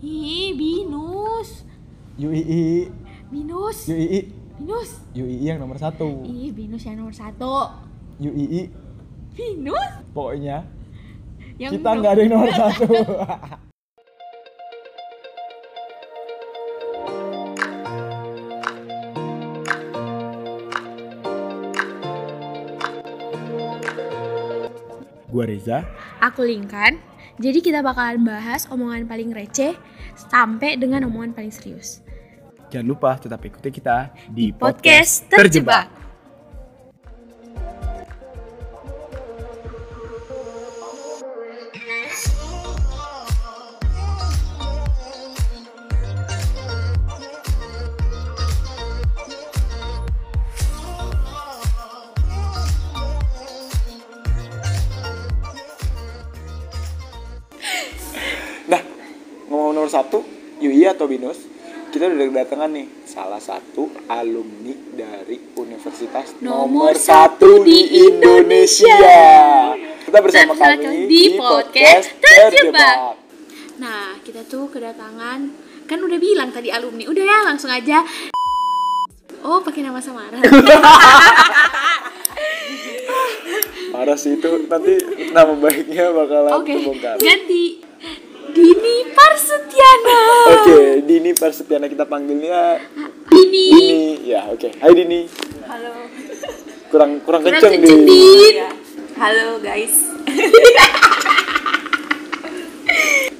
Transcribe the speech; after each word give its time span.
Ih, 0.00 0.56
binus. 0.56 1.68
UII 2.16 2.88
Binus. 3.28 3.84
UII 3.84 4.32
Binus. 4.56 4.90
UII 5.12 5.44
yang 5.44 5.60
nomor 5.60 5.76
satu 5.76 6.24
Ih, 6.24 6.48
binus 6.56 6.88
yang 6.88 7.04
nomor 7.04 7.12
satu. 7.12 7.68
UII 8.16 8.72
Binus. 9.36 9.92
pokoknya 10.16 10.64
Yang 11.60 11.84
kita 11.84 11.90
nggak 12.00 12.12
ada 12.16 12.20
yang 12.24 12.32
nomor 12.32 12.48
satu 12.56 12.88
Gua 25.28 25.44
Reza 25.44 25.84
Aku 26.24 26.48
Lingkan. 26.48 27.09
Jadi 27.40 27.64
kita 27.64 27.80
bakalan 27.80 28.20
bahas 28.20 28.68
omongan 28.68 29.08
paling 29.08 29.32
receh 29.32 29.72
sampai 30.28 30.76
dengan 30.76 31.08
omongan 31.08 31.32
paling 31.32 31.48
serius. 31.48 32.04
Jangan 32.68 32.84
lupa 32.84 33.16
tetap 33.16 33.40
ikuti 33.40 33.80
kita 33.80 34.12
di 34.28 34.52
Podcast 34.52 35.24
terjebak. 35.24 35.88
Nah, 35.88 35.99
UI 61.00 61.08
atau 61.08 61.08
Binus, 61.08 61.40
kita 61.88 62.12
udah 62.12 62.28
kedatangan 62.28 62.76
nih 62.76 62.86
salah 63.08 63.40
satu 63.40 63.88
alumni 64.04 64.76
dari 64.92 65.40
Universitas 65.56 66.36
Nomor 66.44 66.92
nomor, 66.92 66.94
satu 67.00 67.64
di 67.64 67.88
di 67.88 68.04
Indonesia. 68.04 69.00
Kita 70.04 70.20
bersama 70.20 70.52
Dan 70.52 70.76
kami 70.76 71.08
di 71.08 71.40
podcast 71.40 72.20
Terjebak. 72.20 73.16
Nah, 73.80 74.20
kita 74.20 74.44
tuh 74.44 74.68
kedatangan 74.68 75.40
kan 75.88 75.98
udah 76.04 76.20
bilang 76.20 76.52
tadi 76.52 76.68
alumni. 76.68 77.08
Udah 77.08 77.24
ya, 77.24 77.48
langsung 77.48 77.72
aja. 77.72 78.04
Oh, 79.40 79.64
pakai 79.64 79.80
nama 79.80 80.04
samaran. 80.04 80.44
Parah 83.96 84.20
sih 84.20 84.36
itu 84.36 84.68
nanti 84.68 85.00
nama 85.32 85.56
baiknya 85.56 86.12
bakalan 86.12 86.60
Oke, 86.60 86.76
terbongkar. 86.76 87.16
ganti. 87.16 87.88
Dini 88.50 88.96
Parsutyana. 89.14 90.39
Dini 91.10 91.34
Persepiana 91.34 91.90
kita 91.90 92.06
panggilnya 92.06 92.78
Dini. 93.26 93.66
Dini. 93.74 94.30
Ya, 94.30 94.46
oke. 94.46 94.78
Hai 94.78 94.94
Dini. 94.94 95.26
Halo. 95.66 96.06
Kurang 96.86 97.18
kurang, 97.26 97.42
Kurang 97.42 97.58
kenceng, 97.58 97.82
kenceng. 97.82 98.06
Ya. 98.54 98.70
Halo 99.18 99.58
guys. 99.58 100.06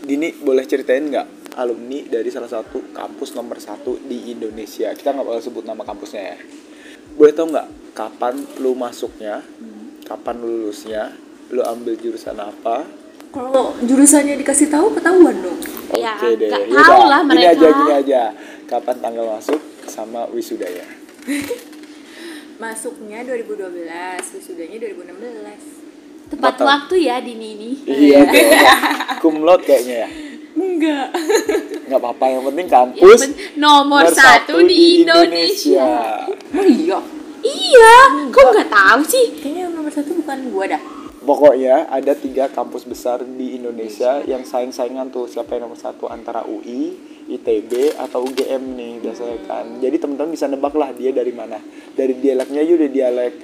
Dini 0.02 0.34
boleh 0.42 0.66
ceritain 0.66 1.14
nggak 1.14 1.54
alumni 1.54 2.10
dari 2.10 2.26
salah 2.34 2.50
satu 2.50 2.90
kampus 2.90 3.38
nomor 3.38 3.62
satu 3.62 4.02
di 4.02 4.34
Indonesia? 4.34 4.90
Kita 4.90 5.14
nggak 5.14 5.30
bakal 5.30 5.38
sebut 5.38 5.62
nama 5.62 5.86
kampusnya 5.86 6.22
ya. 6.26 6.42
Boleh 7.14 7.38
tau 7.38 7.46
nggak 7.46 7.94
kapan 7.94 8.34
lu 8.58 8.74
masuknya, 8.74 9.46
kapan 10.10 10.42
lu 10.42 10.66
lulusnya, 10.66 11.14
lu 11.54 11.62
ambil 11.62 11.94
jurusan 11.94 12.34
apa? 12.34 12.82
Kalau 13.30 13.54
jurusannya 13.78 14.34
dikasih 14.36 14.68
tahu 14.68 14.90
ketahuan 14.92 15.38
dong. 15.38 15.58
Ya, 15.92 16.14
Oke 16.14 16.34
deh. 16.34 16.46
nggak 16.46 16.62
Yaudah, 16.66 16.82
tahu 16.84 17.02
lah 17.04 17.20
Gini 17.20 17.30
mereka. 17.32 17.50
aja, 17.52 17.68
gini 17.72 17.92
aja. 17.96 18.22
Kapan 18.66 18.96
tanggal 18.98 19.24
masuk 19.28 19.58
sama 19.84 20.26
wisudanya? 20.34 20.86
Masuknya 22.56 23.24
2012, 23.24 23.88
wisudanya 24.34 24.76
2016. 24.76 26.30
Tepat 26.30 26.54
Batal. 26.54 26.66
waktu 26.68 26.94
ya 27.00 27.16
Dini 27.18 27.48
ini. 27.56 27.70
Iya. 27.84 28.20
Kumlot 29.22 29.62
kayaknya 29.62 30.06
ya. 30.06 30.08
Enggak. 30.52 31.08
Nggak 31.86 31.98
apa-apa, 31.98 32.24
yang 32.28 32.42
penting 32.44 32.66
Ya, 32.66 32.72
kampus 32.72 33.20
ben- 33.20 33.36
nomor 33.56 34.04
satu 34.06 34.60
di 34.60 35.00
Indonesia. 35.00 35.88
Oh 36.28 36.62
iya. 36.62 36.98
Iya, 37.40 37.94
kok 38.28 38.44
nggak 38.48 38.68
tahu 38.68 39.00
sih? 39.02 39.26
Kayaknya 39.34 39.72
nomor 39.72 39.88
satu 39.88 40.12
bukan 40.12 40.38
gua 40.50 40.64
dah. 40.68 40.82
Pokoknya 41.20 41.84
ada 41.92 42.16
tiga 42.16 42.48
kampus 42.48 42.88
besar 42.88 43.20
di 43.20 43.60
Indonesia 43.60 44.24
yang 44.24 44.40
saing-saingan 44.40 45.12
tuh 45.12 45.28
siapa 45.28 45.52
yang 45.52 45.68
nomor 45.68 45.76
satu 45.76 46.08
antara 46.08 46.48
UI, 46.48 46.96
ITB 47.28 47.92
atau 48.00 48.24
UGM 48.24 48.72
nih 48.72 48.92
biasanya 49.04 49.38
kan. 49.44 49.68
Jadi 49.84 50.00
teman-teman 50.00 50.32
bisa 50.32 50.48
nebak 50.48 50.72
lah 50.80 50.96
dia 50.96 51.12
dari 51.12 51.28
mana. 51.36 51.60
Dari 51.92 52.16
dialeknya 52.16 52.64
aja 52.64 52.72
udah 52.72 52.90
dialek 52.90 53.34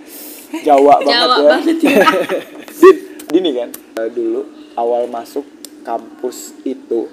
Jawa 0.65 0.95
banget 1.05 1.13
Jawa 1.13 1.37
ya. 1.37 1.49
banget 1.53 1.77
ya. 1.85 1.97
Din, 2.81 2.97
Dini 3.29 3.51
kan 3.53 3.69
eh, 3.75 4.09
dulu 4.09 4.41
awal 4.73 5.05
masuk 5.13 5.45
kampus 5.85 6.57
itu 6.65 7.13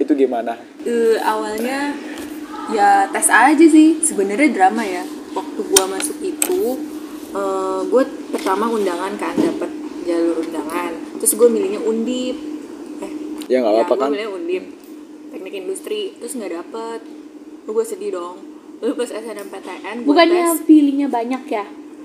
itu 0.00 0.12
gimana? 0.16 0.56
Eh, 0.88 1.20
awalnya 1.20 1.92
ya 2.72 3.04
tes 3.12 3.28
aja 3.28 3.66
sih. 3.68 4.00
Sebenarnya 4.00 4.48
drama 4.48 4.80
ya. 4.80 5.04
Waktu 5.36 5.60
gua 5.68 5.84
masuk 5.92 6.18
itu 6.24 6.58
eh 7.34 7.80
gue 7.90 8.02
pertama 8.30 8.70
undangan 8.70 9.10
kan 9.18 9.34
dapat 9.34 9.73
jalur 10.04 10.36
undangan. 10.38 10.92
Terus 11.16 11.32
gue 11.34 11.48
milihnya 11.48 11.80
undip. 11.80 12.36
Eh, 13.00 13.12
Ya 13.46 13.60
nggak 13.60 13.72
apa-apa 13.74 13.90
gua 13.90 14.00
kan? 14.00 14.10
milihnya 14.10 14.30
undip. 14.30 14.64
Teknik 15.28 15.54
industri. 15.56 16.02
Terus 16.16 16.32
nggak 16.34 16.52
dapet. 16.54 17.00
Gue 17.64 17.84
sedih 17.84 18.10
dong. 18.12 18.36
Lalu 18.76 18.92
pas 18.94 19.10
SNMPTN 19.10 19.96
Bukannya 20.04 20.44
tes. 20.52 20.62
pilihnya 20.62 21.08
banyak 21.08 21.42
ya? 21.46 21.64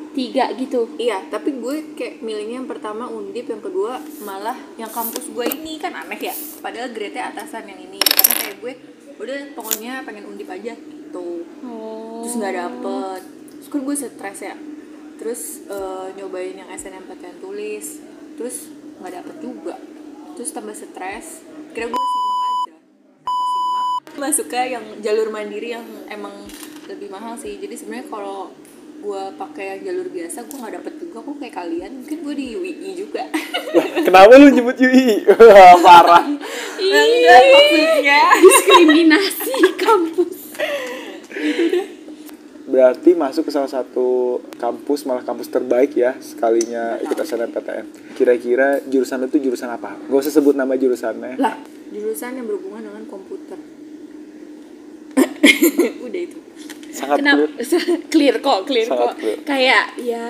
Tiga 0.09 0.49
gitu. 0.53 0.89
Iya, 0.95 1.27
tapi 1.27 1.53
gue 1.53 1.93
kayak 1.93 2.19
milihnya 2.19 2.57
yang 2.57 2.65
pertama 2.65 3.05
undip, 3.05 3.45
yang 3.45 3.59
kedua 3.59 3.97
malah 4.19 4.57
yang 4.75 4.89
kampus 4.89 5.29
gue 5.29 5.45
ini 5.51 5.77
kan 5.77 5.93
aneh 5.93 6.17
ya. 6.17 6.33
Padahal 6.59 6.89
grade-nya 6.89 7.29
atasan 7.29 7.67
yang 7.67 7.77
ini. 7.79 7.99
Karena 7.99 8.33
kayak 8.39 8.57
gue 8.57 8.73
udah 9.17 9.39
pokoknya 9.53 9.93
pengen 10.01 10.25
undip 10.25 10.47
aja 10.47 10.73
gitu. 10.73 11.43
Oh. 11.61 12.23
Terus 12.23 12.35
nggak 12.35 12.55
dapet. 12.55 13.21
Terus 13.53 13.67
kan 13.67 13.79
gue 13.81 13.95
stres 13.95 14.39
ya. 14.41 14.55
Terus 15.19 15.67
eh, 15.67 16.07
nyobain 16.15 16.55
yang 16.55 16.69
SNMPTN 16.71 17.43
tulis. 17.43 17.99
Terus 18.39 18.71
nggak 19.03 19.13
dapet 19.19 19.35
juga. 19.43 19.75
Terus 20.39 20.49
tambah 20.55 20.75
stres. 20.75 21.43
Kira 21.75 21.91
gue 21.91 21.99
simak 21.99 22.39
aja. 22.39 22.73
Simak. 23.27 23.87
Masuk 24.15 24.47
ke 24.47 24.61
yang 24.71 24.85
jalur 25.03 25.27
mandiri 25.29 25.75
yang 25.75 25.85
emang 26.07 26.33
lebih 26.87 27.11
mahal 27.11 27.35
sih. 27.35 27.59
Jadi 27.59 27.75
sebenarnya 27.75 28.07
kalau 28.07 28.49
gue 28.99 29.23
pakai 29.39 29.79
yang 29.79 29.81
jalur 29.91 30.07
biasa 30.11 30.43
gue 30.43 30.57
nggak 30.59 30.75
dapet 30.75 30.93
juga 30.99 31.17
kok 31.23 31.35
kayak 31.39 31.55
kalian 31.55 31.91
mungkin 32.03 32.19
gue 32.19 32.35
di 32.35 32.45
UII 32.59 32.91
juga 32.99 33.23
Kenapa 34.03 34.35
lu 34.35 34.51
nyebut 34.51 34.75
UI? 34.75 35.23
Wah, 35.29 35.77
Parah. 35.79 36.25
Enggak, 36.25 37.41
maksudnya 37.53 38.21
diskriminasi 38.41 39.55
kampus. 39.77 40.37
Berarti 42.89 43.13
masuk 43.13 43.45
ke 43.45 43.53
salah 43.53 43.69
satu 43.69 44.07
kampus 44.57 45.05
malah 45.05 45.21
kampus 45.21 45.45
terbaik 45.45 45.93
ya 45.93 46.17
sekalinya 46.17 46.97
ikut 46.97 47.13
SNMPTN. 47.13 47.85
Kira-kira 48.17 48.81
jurusan 48.83 49.29
itu 49.29 49.37
jurusan 49.39 49.69
apa? 49.69 49.93
Gak 49.93 50.19
usah 50.19 50.33
sebut 50.33 50.57
nama 50.57 50.73
jurusannya. 50.73 51.37
lah 51.37 51.53
jurusan 51.89 52.33
yang 52.33 52.45
berhubungan 52.45 52.81
dengan 52.83 53.05
komputer 53.05 53.57
udah 56.05 56.21
itu 56.21 56.37
Sangat 56.89 57.17
Kenapa? 57.17 57.45
clear. 57.45 58.01
clear 58.11 58.35
kok, 58.39 58.59
clear 58.65 58.87
Sangat 58.87 59.05
kok. 59.05 59.13
clear. 59.17 59.37
Kayak 59.43 59.85
ya. 59.99 60.25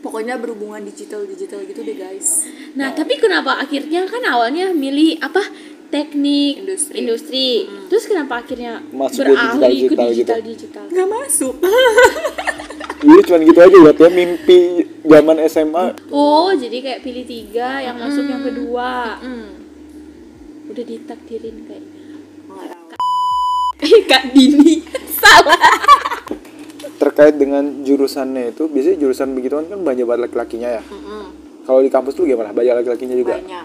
pokoknya 0.00 0.40
berhubungan 0.40 0.80
digital 0.80 1.24
digital 1.24 1.60
gitu 1.60 1.80
deh 1.80 1.92
guys 1.94 2.48
Nah, 2.72 2.92
tapi 2.92 3.16
kenapa 3.16 3.56
akhirnya 3.58 4.04
kan 4.04 4.24
awalnya 4.24 4.72
milih 4.72 5.20
apa? 5.20 5.44
Teknik 5.86 6.66
Industri. 6.66 6.94
industri. 6.98 7.48
Terus 7.86 8.04
kenapa 8.04 8.42
akhirnya 8.42 8.82
Masuk 8.90 9.22
ke 9.22 9.32
beralih 9.32 9.46
ke 9.86 9.94
digital-digital 9.94 10.08
gitu. 10.10 10.16
digital 10.16 10.40
digital? 10.42 10.84
nggak 10.90 11.08
masuk 11.08 11.54
Iya 13.06 13.20
cuma 13.22 13.38
gitu 13.38 13.60
aja 13.60 13.76
buat 13.76 13.96
ya 13.96 14.08
mimpi 14.10 14.58
zaman 15.04 15.36
SMA. 15.46 15.84
Oh, 16.10 16.50
jadi 16.50 16.76
kayak 16.80 17.00
pilih 17.04 17.22
tiga, 17.22 17.78
yang 17.78 17.96
masuk 17.96 18.24
yang 18.24 18.42
kedua. 18.42 19.20
hmm. 19.20 19.48
Udah 20.72 20.82
ditakdirin 20.82 21.56
kayaknya. 21.68 22.02
Eh, 23.78 24.02
Kak 24.10 24.32
Dini. 24.32 24.82
Salah. 25.12 25.60
Terkait 26.96 27.36
dengan 27.36 27.84
jurusannya 27.84 28.50
itu, 28.50 28.66
biasanya 28.66 28.96
jurusan 28.98 29.36
begituan 29.36 29.68
kan 29.68 29.78
banyak 29.84 30.02
banget 30.02 30.26
laki-lakinya 30.26 30.80
ya. 30.80 30.82
Mm-mm. 30.82 31.24
Kalau 31.62 31.84
di 31.84 31.90
kampus 31.92 32.16
tuh 32.16 32.24
gimana? 32.24 32.50
Banyak 32.50 32.82
laki-lakinya 32.82 33.14
juga. 33.14 33.36
banyak 33.36 33.55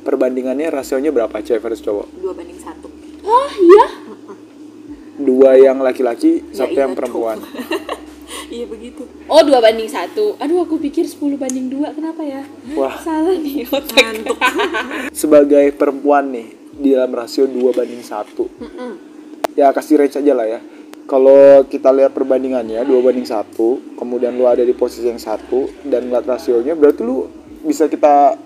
Perbandingannya 0.00 0.68
rasionya 0.68 1.10
berapa 1.10 1.32
cewek 1.34 1.60
versus 1.60 1.80
cowok? 1.80 2.06
dua 2.16 2.32
banding 2.32 2.56
satu 2.56 2.88
Oh, 3.20 3.48
iya. 3.52 3.86
Dua 5.20 5.52
yang 5.54 5.78
laki-laki, 5.78 6.40
Ya, 6.48 6.64
satu 6.64 6.72
iya, 6.72 6.88
yang 6.88 6.96
perempuan. 6.96 7.36
iya 8.54 8.64
begitu 8.64 9.04
Oh, 9.28 9.44
dua 9.44 9.60
banding 9.60 9.86
satu. 9.86 10.40
Aduh, 10.40 10.64
aku 10.64 10.80
pikir 10.80 11.04
10 11.04 11.36
banding 11.36 11.68
dua. 11.68 11.92
Kenapa 11.92 12.24
ya? 12.24 12.40
Wah, 12.72 12.96
Salah 12.96 13.36
nih 13.36 13.68
otak. 13.68 13.92
ngantuk 13.92 14.40
sebagai 15.20 15.76
perempuan 15.76 16.32
nih, 16.32 16.48
di 16.72 16.96
dalam 16.96 17.12
rasio 17.12 17.44
2 17.44 17.60
banding 17.70 18.00
1 18.00 19.04
ya 19.52 19.68
kasih 19.68 20.00
range 20.00 20.16
aja 20.16 20.32
lah 20.32 20.46
ya 20.48 20.60
kalau 21.04 21.66
kita 21.66 21.90
lihat 21.90 22.14
perbandingannya 22.14 22.80
2 22.80 23.04
banding 23.04 23.26
1 23.26 23.52
kemudian 23.98 24.32
lu 24.32 24.46
ada 24.46 24.62
di 24.62 24.72
posisi 24.72 25.04
yang 25.04 25.20
satu 25.20 25.68
dan 25.84 26.08
ngeliat 26.08 26.24
rasionya 26.24 26.72
berarti 26.72 27.02
lu 27.02 27.26
bisa 27.60 27.84
kita 27.84 28.38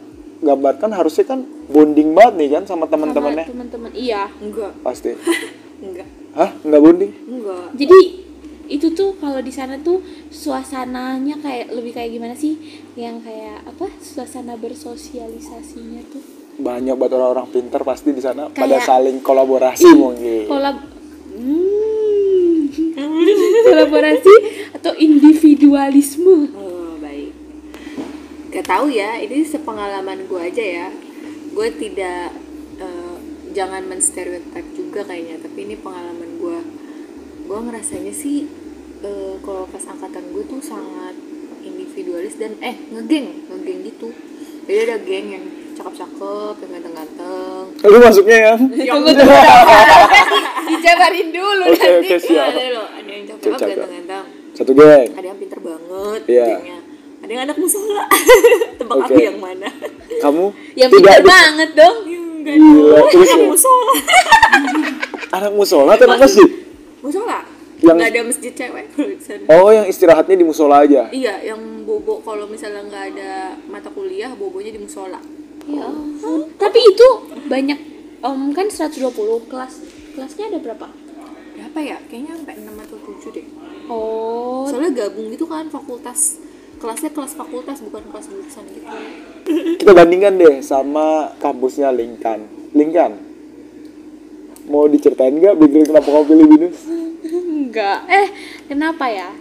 gambarkan 0.44 0.92
harusnya 0.92 1.24
kan 1.24 1.40
bonding 1.66 2.12
banget 2.12 2.34
nih 2.36 2.48
kan 2.52 2.62
sama 2.62 2.84
Sama 2.84 2.92
teman-temannya. 2.92 3.44
teman-teman. 3.46 3.90
Iya 3.90 4.28
enggak. 4.38 4.72
Pasti. 4.80 5.16
Enggak. 5.84 6.08
Hah? 6.32 6.50
Nggak 6.60 6.80
bonding? 6.80 7.12
Enggak. 7.26 7.66
Jadi 7.74 8.00
itu 8.66 8.86
tuh 8.90 9.12
kalau 9.14 9.38
di 9.38 9.50
sana 9.50 9.76
tuh 9.78 10.00
suasananya 10.28 11.36
kayak 11.38 11.68
lebih 11.70 11.92
kayak 11.92 12.10
gimana 12.10 12.32
sih? 12.32 12.56
Yang 12.94 13.20
kayak 13.22 13.58
apa? 13.66 13.86
Suasana 13.98 14.54
bersosialisasinya 14.54 16.00
tuh. 16.08 16.22
Banyak 16.56 16.94
banget 16.94 17.12
orang-orang 17.14 17.50
pinter 17.50 17.82
pasti 17.82 18.10
di 18.10 18.20
sana 18.20 18.48
pada 18.48 18.76
Kayak- 18.76 18.86
saling 18.86 19.18
kolaborasi 19.20 19.88
mungkin. 19.92 20.46
kolab 20.46 20.76
Hmm. 21.34 22.70
kolaborasi 23.66 24.34
atau 24.72 24.92
individualisme. 24.94 26.48
Oh 26.54 26.73
tahu 28.64 28.88
ya 28.88 29.16
ini 29.16 29.44
sepengalaman 29.44 30.24
gue 30.24 30.40
aja 30.42 30.64
ya. 30.64 30.88
Gue 31.50 31.68
tidak 31.70 32.32
eh, 32.76 33.16
jangan 33.52 33.84
menstereotip 33.84 34.66
juga 34.72 35.04
kayaknya 35.04 35.38
tapi 35.38 35.58
ini 35.62 35.76
pengalaman 35.76 36.30
gue 36.36 36.58
gue 37.44 37.58
ngerasanya 37.60 38.10
sih 38.10 38.48
eh, 39.00 39.34
kalau 39.38 39.68
pas 39.68 39.84
angkatan 39.84 40.24
gue 40.28 40.44
tuh 40.44 40.58
sangat 40.58 41.14
individualis 41.60 42.34
dan 42.34 42.56
eh 42.58 42.76
ngegeng 42.90 43.46
ngegeng 43.46 43.80
gitu. 43.84 44.08
Jadi 44.64 44.78
ada 44.82 44.96
geng 44.98 45.26
yang 45.30 45.44
cakep-cakep 45.74 46.54
yang 46.56 46.70
ganteng-ganteng. 46.72 47.64
Lu 47.82 47.98
masuknya 47.98 48.36
yang 48.48 48.58
tunggu 48.64 49.12
tunggu 49.12 49.36
dijabarin 50.64 51.28
dulu 51.28 51.64
Oke, 51.68 51.84
nanti. 51.84 52.16
siap. 52.16 52.48
ada 52.48 52.64
loh 52.72 52.86
ada 52.88 53.10
yang 53.10 53.24
cakep 53.28 53.44
Cakep. 53.44 53.68
ganteng-ganteng. 53.68 54.24
Satu 54.54 54.72
geng. 54.72 55.08
Ada 55.12 55.26
yang 55.28 55.38
pinter 55.38 55.58
banget 55.60 56.20
Iya. 56.24 56.46
gengnya 56.48 56.73
ada 57.24 57.32
yang 57.32 57.44
anak 57.48 57.56
musola 57.56 58.04
tebak 58.78 58.96
Oke. 59.00 59.06
aku 59.08 59.20
yang 59.20 59.38
mana? 59.40 59.68
Kamu 60.20 60.44
yang 60.80 60.90
tidak 60.92 61.24
pintar 61.24 61.24
banget 61.24 61.70
dong. 61.72 61.96
Enggak 62.04 62.56
Gila, 62.60 62.98
terus 63.08 63.30
ya? 63.32 63.36
musola. 63.40 63.92
Anak 65.40 65.52
musola 65.56 65.90
atau 65.96 66.06
anak 66.06 66.20
masjid? 66.28 66.48
Musola? 67.00 67.38
Yang- 67.80 67.96
nggak 68.00 68.10
ada 68.12 68.20
masjid 68.24 68.52
cewek 68.54 68.86
oh 69.50 69.68
yang 69.68 69.84
istirahatnya 69.88 70.36
di 70.36 70.46
musola 70.46 70.84
aja? 70.84 71.08
Iya 71.10 71.52
yang 71.52 71.60
bobo 71.84 72.20
kalau 72.20 72.44
misalnya 72.48 72.84
nggak 72.86 73.04
ada 73.16 73.32
mata 73.68 73.88
kuliah 73.92 74.32
bobonya 74.36 74.72
di 74.72 74.80
musola. 74.80 75.20
Ya 75.64 75.88
ampun. 75.88 76.52
tapi 76.60 76.80
itu 76.84 77.08
banyak 77.48 77.78
em, 78.20 78.40
kan 78.52 78.66
120 78.68 79.00
kelas. 79.48 79.72
Kelasnya 80.12 80.44
ada 80.52 80.58
berapa? 80.60 80.86
Berapa 81.56 81.78
ya? 81.80 81.96
Kayaknya 82.08 82.32
sampai 82.36 82.54
6 82.60 82.84
atau 82.84 82.96
7 83.00 83.36
deh. 83.40 83.46
Oh. 83.88 84.64
Soalnya 84.68 84.92
gabung 85.04 85.32
gitu 85.32 85.44
kan 85.48 85.68
fakultas 85.72 86.43
kelasnya 86.84 87.16
kelas 87.16 87.32
fakultas 87.32 87.80
bukan 87.80 88.04
kelas 88.12 88.28
jurusan 88.28 88.64
gitu. 88.68 88.96
Kita 89.80 89.92
bandingkan 89.96 90.36
deh 90.36 90.60
sama 90.60 91.32
kampusnya 91.40 91.88
Linkan 91.88 92.44
Linkan 92.76 93.16
mau 94.68 94.84
diceritain 94.84 95.32
nggak 95.32 95.56
Bigil 95.56 95.88
kenapa 95.88 96.12
kamu 96.12 96.24
pilih 96.28 96.46
binus 96.52 96.76
enggak. 97.74 97.98
Eh 98.06 98.28
kenapa 98.70 99.08
ya? 99.10 99.32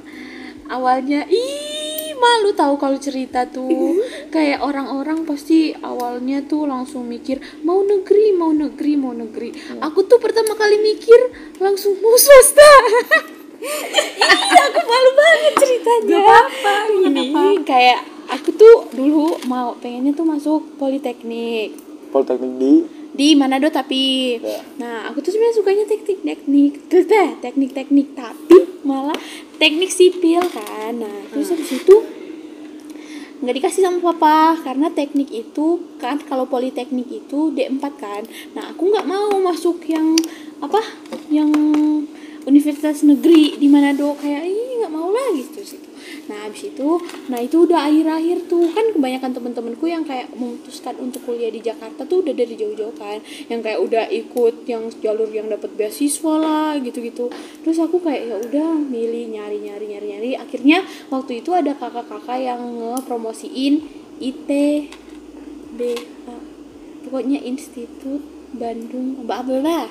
Awalnya 0.71 1.27
ih 1.27 2.17
malu 2.17 2.55
tahu 2.55 2.81
kalau 2.81 2.97
cerita 2.97 3.45
tuh. 3.45 4.01
Kayak 4.33 4.65
orang-orang 4.65 5.27
pasti 5.27 5.75
awalnya 5.77 6.41
tuh 6.47 6.65
langsung 6.65 7.05
mikir 7.05 7.43
mau 7.61 7.85
negeri 7.85 8.33
mau 8.33 8.49
negeri 8.49 8.93
mau 8.97 9.13
negeri. 9.13 9.53
Aku 9.83 10.07
tuh 10.09 10.17
pertama 10.17 10.57
kali 10.57 10.81
mikir 10.81 11.19
langsung 11.61 11.93
mau 12.01 12.15
swasta 12.17 12.71
iya 13.63 14.61
aku 14.67 14.79
malu 14.83 15.09
banget 15.15 15.53
ceritanya. 15.57 16.19
Apa-apa, 16.19 16.73
ini 16.91 17.63
kayak 17.63 17.99
aku 18.29 18.49
tuh 18.53 18.75
dulu 18.91 19.39
mau 19.47 19.73
pengennya 19.79 20.11
tuh 20.11 20.27
masuk 20.27 20.75
politeknik. 20.75 21.75
Politeknik 22.11 22.53
di? 22.59 22.73
Di 23.13 23.27
Manado 23.37 23.69
tapi 23.69 24.35
Ya. 24.41 24.59
nah 24.81 24.97
aku 25.07 25.21
tuh 25.21 25.29
sebenarnya 25.29 25.55
sukanya 25.61 25.85
teknik 25.85 26.19
teknik 26.25 26.73
terus 26.89 27.05
deh 27.05 27.37
teknik 27.45 27.71
teknik 27.77 28.17
tapi 28.17 28.57
malah 28.81 29.15
teknik 29.61 29.93
sipil 29.93 30.41
kan. 30.49 30.97
Nah 30.97 31.29
terus 31.29 31.53
habis 31.53 31.71
itu 31.71 31.95
nggak 33.43 33.59
dikasih 33.59 33.83
sama 33.83 33.99
papa 33.99 34.55
karena 34.63 34.87
teknik 34.89 35.27
itu 35.29 35.83
kan 35.99 36.15
kalau 36.25 36.47
politeknik 36.49 37.05
itu 37.11 37.51
D4 37.53 37.83
kan. 37.99 38.23
Nah 38.57 38.71
aku 38.73 38.87
nggak 38.89 39.05
mau 39.05 39.29
masuk 39.45 39.83
yang 39.85 40.15
apa 40.57 40.79
yang 41.29 41.51
universitas 42.43 43.03
negeri 43.05 43.55
di 43.55 43.67
Manado 43.71 44.15
kayak 44.19 44.43
ih 44.43 44.83
nggak 44.83 44.93
mau 44.93 45.09
lagi. 45.11 45.43
Terus 45.51 45.79
itu. 45.79 45.89
Nah 46.27 46.47
habis 46.47 46.63
itu 46.67 46.89
nah 47.31 47.39
itu 47.39 47.63
udah 47.63 47.87
akhir-akhir 47.87 48.37
tuh. 48.51 48.67
Kan 48.75 48.85
kebanyakan 48.91 49.31
temen-temenku 49.31 49.85
yang 49.87 50.03
kayak 50.03 50.31
memutuskan 50.35 50.99
untuk 50.99 51.23
kuliah 51.23 51.51
di 51.51 51.63
Jakarta 51.63 52.03
tuh 52.03 52.23
udah 52.23 52.33
dari 52.35 52.55
jauh-jauh 52.59 52.95
kan. 52.99 53.23
Yang 53.47 53.59
kayak 53.63 53.79
udah 53.79 54.05
ikut 54.11 54.55
yang 54.67 54.91
jalur 54.99 55.29
yang 55.31 55.47
dapat 55.47 55.71
beasiswa 55.75 56.33
lah 56.39 56.75
gitu-gitu. 56.83 57.31
Terus 57.63 57.77
aku 57.79 58.03
kayak 58.03 58.21
ya 58.27 58.35
udah 58.39 58.69
milih 58.75 59.31
nyari-nyari 59.31 59.85
nyari-nyari 59.95 60.31
akhirnya 60.35 60.83
waktu 61.07 61.39
itu 61.39 61.55
ada 61.55 61.71
kakak-kakak 61.75 62.39
yang 62.39 62.59
ngepromosiin 62.59 64.03
ITB 64.19 65.79
eh, 65.79 66.01
pokoknya 67.07 67.39
Institut 67.43 68.21
Bandung 68.53 69.25
apa 69.25 69.57
lah. 69.59 69.87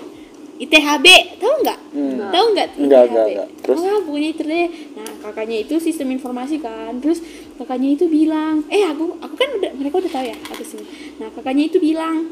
ITHB 0.63 1.07
tahu 1.43 1.55
nggak 1.61 1.79
Hmm. 1.93 2.31
tahu 2.31 2.47
nggak 2.55 2.69
Enggak, 2.79 3.03
enggak, 3.05 3.27
enggak. 3.29 3.49
Terus? 3.61 3.77
Oh, 3.77 3.99
pokoknya 4.03 4.29
itu 4.31 4.43
deh 4.43 4.67
nah 4.95 5.09
kakaknya 5.21 5.57
itu 5.61 5.75
sistem 5.77 6.09
informasi 6.11 6.57
kan 6.57 6.93
terus 6.99 7.19
kakaknya 7.55 7.89
itu 7.93 8.07
bilang 8.07 8.63
eh 8.69 8.83
aku 8.83 9.19
aku 9.19 9.35
kan 9.35 9.49
udah 9.59 9.71
mereka 9.75 9.99
udah 9.99 10.13
tahu 10.13 10.25
ya 10.25 10.37
aku 10.49 10.63
sini 10.63 10.85
nah 11.19 11.29
kakaknya 11.29 11.65
itu 11.67 11.79
bilang 11.79 12.31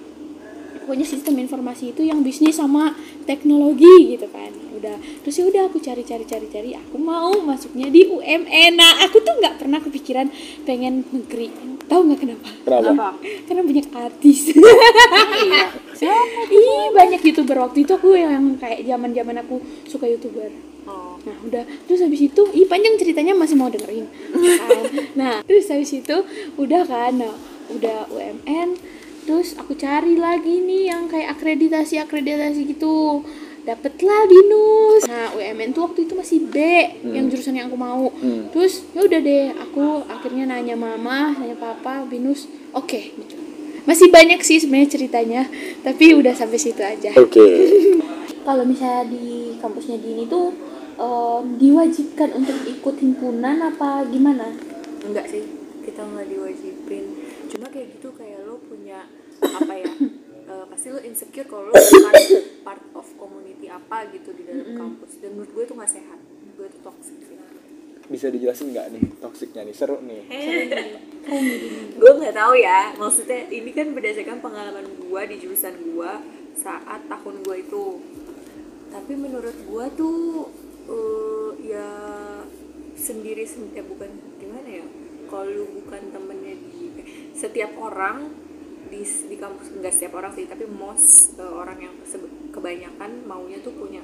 pokoknya 0.81 1.05
sistem 1.05 1.35
informasi 1.37 1.93
itu 1.93 2.03
yang 2.03 2.23
bisnis 2.23 2.57
sama 2.57 2.95
teknologi 3.25 4.15
gitu 4.15 4.27
kan 4.27 4.51
udah. 4.81 4.97
Terus 5.23 5.35
ya 5.37 5.45
udah 5.45 5.63
aku 5.69 5.79
cari 5.79 6.03
cari 6.03 6.25
cari 6.25 6.47
cari. 6.49 6.71
Aku 6.73 6.97
mau 6.97 7.31
masuknya 7.45 7.93
di 7.93 8.09
UMN 8.09 8.81
nah 8.81 9.05
aku 9.05 9.21
tuh 9.21 9.37
nggak 9.37 9.61
pernah 9.61 9.79
kepikiran 9.85 10.33
pengen 10.65 11.05
negeri. 11.13 11.53
Tahu 11.85 12.01
nggak 12.09 12.21
kenapa? 12.25 12.49
Kenapa? 12.65 13.09
Karena 13.45 13.63
banyak 13.63 13.87
artis. 13.93 14.41
Iya. 16.01 16.17
Ih, 16.49 16.89
banyak 16.97 17.21
youtuber. 17.21 17.61
Waktu 17.61 17.85
itu 17.85 17.93
aku 17.93 18.17
yang 18.17 18.57
kayak 18.57 18.89
zaman 18.89 19.13
zaman 19.13 19.37
aku 19.45 19.61
suka 19.85 20.09
youtuber. 20.09 20.49
Oh. 20.89 21.21
Nah 21.21 21.37
udah. 21.45 21.65
Terus 21.85 22.01
habis 22.01 22.21
itu, 22.25 22.43
ih 22.57 22.65
panjang 22.65 22.97
ceritanya 22.97 23.37
masih 23.37 23.57
mau 23.61 23.69
dengerin. 23.69 24.09
Kan? 24.33 24.85
Nah 25.21 25.45
terus 25.45 25.69
habis 25.69 25.93
itu 25.93 26.17
udah 26.57 26.83
kan, 26.89 27.21
nah 27.21 27.35
udah 27.69 28.09
UMN, 28.09 28.81
terus 29.29 29.53
aku 29.61 29.77
cari 29.77 30.17
lagi 30.17 30.65
nih 30.65 30.89
yang 30.89 31.05
kayak 31.11 31.37
akreditasi 31.37 32.01
akreditasi 32.01 32.65
gitu. 32.65 33.21
Dapatlah 33.71 34.21
binus. 34.27 35.03
Nah 35.07 35.31
UMN 35.39 35.71
tuh 35.71 35.87
waktu 35.87 36.11
itu 36.11 36.19
masih 36.19 36.39
B, 36.51 36.57
yang 37.07 37.31
jurusan 37.31 37.55
yang 37.55 37.71
aku 37.71 37.79
mau. 37.79 38.11
Hmm. 38.19 38.51
Terus 38.51 38.83
ya 38.91 39.07
udah 39.07 39.21
deh, 39.23 39.55
aku 39.55 40.03
akhirnya 40.11 40.51
nanya 40.51 40.75
mama, 40.75 41.39
nanya 41.39 41.55
papa, 41.55 42.03
binus, 42.11 42.51
oke 42.75 42.99
gitu. 43.15 43.39
Masih 43.87 44.13
banyak 44.13 44.43
sih 44.45 44.61
sebenarnya 44.61 44.91
ceritanya, 44.93 45.43
tapi 45.81 46.13
udah 46.13 46.33
sampai 46.37 46.59
situ 46.61 46.83
aja 46.85 47.11
oke 47.17 47.47
kalau 48.47 48.65
misalnya 48.65 49.09
di 49.09 49.57
kampusnya 49.61 49.97
Dini 50.01 50.29
tuh 50.29 50.53
em, 51.01 51.45
diwajibkan 51.57 52.37
untuk 52.37 52.57
ikut 52.69 52.95
himpunan 53.01 53.57
apa 53.65 54.05
gimana? 54.09 54.53
enggak 55.01 55.27
sih 55.33 55.45
kita 55.81 56.05
nggak 56.05 56.29
diwajibin 56.29 57.05
cuma 57.49 57.67
kayak 57.73 57.97
gitu 57.97 58.13
kayak 58.13 58.45
lo 58.45 58.61
punya 58.61 59.09
apa 59.59 59.73
ya 59.73 59.89
eh, 60.47 60.65
pasti 60.69 60.87
lo 60.93 61.01
insecure 61.01 61.49
kalau 61.49 61.73
lo 61.73 61.75
bukan 61.75 62.15
part 62.61 62.83
community 63.19 63.67
apa 63.71 64.11
gitu 64.13 64.31
di 64.35 64.43
dalam 64.47 64.75
kampus. 64.77 65.19
Dan 65.23 65.39
menurut 65.39 65.51
gue 65.55 65.63
itu 65.67 65.75
nggak 65.75 65.93
sehat. 65.93 66.19
Menurut 66.21 66.55
gue 66.57 66.67
itu 66.71 66.79
toxic 66.85 67.19
sih. 67.25 67.39
Bisa 68.11 68.27
dijelasin 68.27 68.75
nggak 68.75 68.87
nih 68.91 69.03
toksiknya 69.23 69.63
nih? 69.71 69.75
Seru 69.75 70.03
nih. 70.03 70.23
Gue 71.95 72.13
nggak 72.19 72.35
tahu 72.35 72.53
ya. 72.59 72.91
Maksudnya 72.99 73.47
ini 73.55 73.71
kan 73.71 73.95
berdasarkan 73.95 74.39
pengalaman 74.43 74.87
gue 74.99 75.23
di 75.31 75.37
jurusan 75.39 75.75
gue 75.79 76.13
saat 76.59 77.07
tahun 77.07 77.37
gue 77.47 77.57
itu. 77.63 77.87
Tapi 78.91 79.13
menurut 79.15 79.55
gue 79.55 79.85
tuh 79.95 80.19
eh, 80.91 81.51
ya 81.71 81.89
sendiri 82.99 83.47
sendiri 83.47 83.79
eh, 83.79 83.87
bukan 83.87 84.11
gimana 84.43 84.69
ya? 84.69 84.87
Kalau 85.31 85.47
lu 85.47 85.65
bukan 85.79 86.11
temennya 86.11 86.59
di 86.59 86.91
eh, 86.99 87.07
setiap 87.31 87.79
orang 87.79 88.50
di 88.89 89.03
di 89.05 89.37
kampus 89.37 89.77
enggak 89.77 89.93
setiap 89.93 90.17
orang 90.23 90.33
sih 90.33 90.49
tapi 90.49 90.65
most 90.65 91.37
eh, 91.37 91.45
orang 91.45 91.79
yang 91.79 91.95
kebanyakan 92.51 93.27
maunya 93.29 93.61
tuh 93.61 93.77
punya 93.77 94.01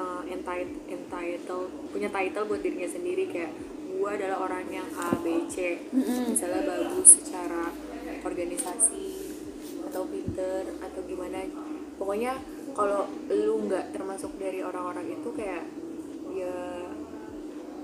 uh, 0.00 0.22
entitled, 0.26 0.80
entitled 0.88 1.70
punya 1.92 2.08
title 2.10 2.48
buat 2.48 2.64
dirinya 2.64 2.88
sendiri 2.88 3.28
kayak 3.30 3.52
gue 3.96 4.10
adalah 4.12 4.44
orang 4.44 4.68
yang 4.68 4.84
A 5.00 5.16
B 5.24 5.48
C. 5.48 5.88
Misalnya 6.28 6.68
bagus 6.68 7.16
secara 7.16 7.72
organisasi 8.20 9.08
atau 9.88 10.04
pinter 10.04 10.68
atau 10.84 11.00
gimana. 11.08 11.48
Pokoknya 11.96 12.36
kalau 12.76 13.08
lu 13.32 13.56
nggak 13.64 13.96
termasuk 13.96 14.36
dari 14.36 14.60
orang-orang 14.60 15.16
itu 15.16 15.28
kayak 15.32 15.64
ya 16.36 16.92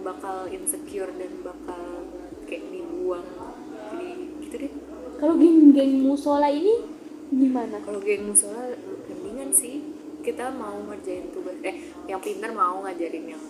bakal 0.05 0.45
insecure 0.53 1.09
dan 1.17 1.33
bakal 1.41 2.05
kayak 2.45 2.69
dibuang 2.69 3.25
kalau 5.23 5.39
geng-geng 5.39 6.03
musola 6.03 6.51
ini 6.51 6.83
gimana? 7.31 7.79
Kalau 7.79 8.03
geng 8.03 8.27
musola 8.27 8.75
mendingan 9.07 9.55
sih 9.55 9.79
kita 10.27 10.51
mau 10.51 10.83
ngerjain 10.83 11.31
tugas. 11.31 11.55
Eh 11.63 11.95
yang 12.11 12.19
pintar 12.19 12.51
mau 12.51 12.83
ngajarin 12.83 13.31
yang 13.31 13.43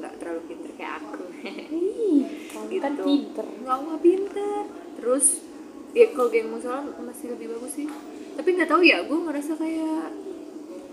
nggak 0.00 0.16
terlalu 0.16 0.40
pintar 0.48 0.70
kayak 0.80 0.92
aku. 1.04 1.28
Ih, 1.44 2.24
kamu 2.56 2.80
kan 2.80 2.92
Gitu. 2.96 3.04
pinter 3.04 3.46
nggak 3.60 3.76
nggak 3.84 4.00
pintar. 4.00 4.62
Terus 4.96 5.26
ya 5.92 6.08
kalau 6.16 6.32
geng 6.32 6.48
musola 6.48 6.80
masih 7.04 7.36
lebih 7.36 7.52
bagus 7.52 7.76
sih. 7.76 7.88
Tapi 8.34 8.48
nggak 8.56 8.70
tahu 8.72 8.80
ya 8.80 9.04
gue 9.04 9.18
ngerasa 9.28 9.60
kayak 9.60 10.08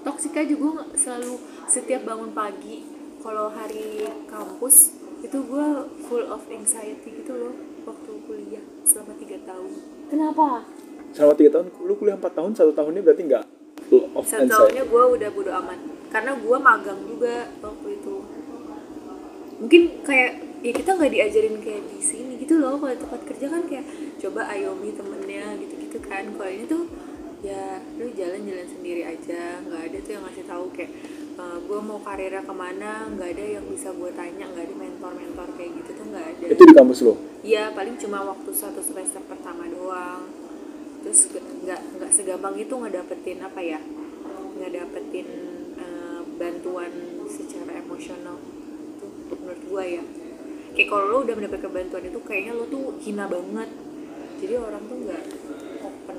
toksik 0.04 0.36
aja. 0.36 0.54
Gue 0.60 0.76
selalu 1.00 1.40
setiap 1.72 2.04
bangun 2.04 2.36
pagi 2.36 2.84
kalau 3.24 3.48
hari 3.48 4.04
kampus 4.28 4.92
itu 5.22 5.38
gue 5.38 5.68
full 6.10 6.26
of 6.34 6.42
anxiety 6.50 7.10
gitu 7.22 7.34
loh 7.38 7.54
waktu 7.86 8.12
kuliah 8.26 8.64
selama 8.82 9.14
tiga 9.22 9.38
tahun. 9.46 9.72
Kenapa? 10.10 10.66
Selama 11.14 11.34
tiga 11.38 11.50
tahun? 11.58 11.66
Lu 11.86 11.94
kuliah 11.98 12.18
empat 12.18 12.34
tahun 12.34 12.52
satu 12.58 12.74
tahunnya 12.74 13.02
berarti 13.06 13.24
nggak 13.30 13.46
full 13.90 14.06
of 14.18 14.24
satu 14.26 14.50
anxiety? 14.50 14.54
tahunnya 14.58 14.84
gue 14.90 15.04
udah 15.18 15.30
bodo 15.30 15.52
amat. 15.62 15.80
Karena 16.12 16.32
gue 16.36 16.58
magang 16.58 17.00
juga 17.06 17.36
waktu 17.62 17.88
itu. 18.02 18.16
Mungkin 19.62 19.82
kayak 20.02 20.32
ya 20.62 20.72
kita 20.74 20.90
nggak 20.98 21.12
diajarin 21.14 21.56
kayak 21.62 21.84
di 21.86 22.00
sini 22.02 22.34
gitu 22.42 22.58
loh 22.58 22.82
kalau 22.82 22.94
tempat 22.98 23.22
kerja 23.30 23.46
kan 23.46 23.62
kayak 23.70 23.86
coba 24.18 24.42
ayomi 24.50 24.90
temennya 24.98 25.54
gitu-gitu 25.62 25.98
kan. 26.02 26.26
Kalau 26.34 26.50
ini 26.50 26.66
tuh 26.66 26.90
ya 27.42 27.82
lu 27.98 28.06
jalan-jalan 28.14 28.68
sendiri 28.70 29.02
aja 29.02 29.62
nggak 29.66 29.82
ada 29.90 29.98
tuh 30.06 30.12
yang 30.14 30.24
ngasih 30.30 30.46
tahu 30.46 30.66
kayak 30.78 30.92
gue 31.62 31.80
mau 31.80 32.00
karirnya 32.04 32.44
ke 32.44 32.54
mana 32.54 33.08
nggak 33.16 33.30
ada 33.38 33.46
yang 33.60 33.66
bisa 33.72 33.90
gue 33.96 34.12
tanya 34.12 34.46
nggak 34.52 34.66
ada 34.68 34.76
mentor-mentor 34.76 35.48
kayak 35.56 35.72
gitu 35.80 35.90
tuh 35.96 36.06
nggak 36.12 36.26
ada. 36.36 36.46
Itu 36.52 36.64
di 36.68 36.76
kampus 36.76 37.00
lo? 37.06 37.14
Iya 37.42 37.72
paling 37.72 37.96
cuma 37.96 38.20
waktu 38.28 38.52
satu 38.52 38.82
semester 38.84 39.22
pertama 39.26 39.66
doang. 39.72 40.28
Terus 41.02 41.32
nggak 41.64 41.82
nggak 41.98 42.12
segampang 42.12 42.56
itu 42.60 42.74
ngedapetin 42.76 43.40
apa 43.42 43.62
ya? 43.64 43.80
Ngedapetin 44.60 45.28
eh, 45.80 46.22
bantuan 46.36 46.92
secara 47.32 47.80
emosional 47.80 48.38
itu 49.00 49.34
menurut 49.40 49.64
gua 49.72 49.84
ya. 49.88 50.04
Kayak 50.76 50.88
kalau 50.92 51.06
lo 51.08 51.18
udah 51.24 51.36
mendapatkan 51.36 51.72
bantuan 51.72 52.04
itu 52.08 52.20
kayaknya 52.24 52.54
lo 52.56 52.66
tuh 52.68 53.00
hina 53.00 53.26
banget. 53.32 53.70
Jadi 54.42 54.54
orang 54.58 54.84
tuh 54.90 54.98
nggak 55.06 55.24
open 55.86 56.18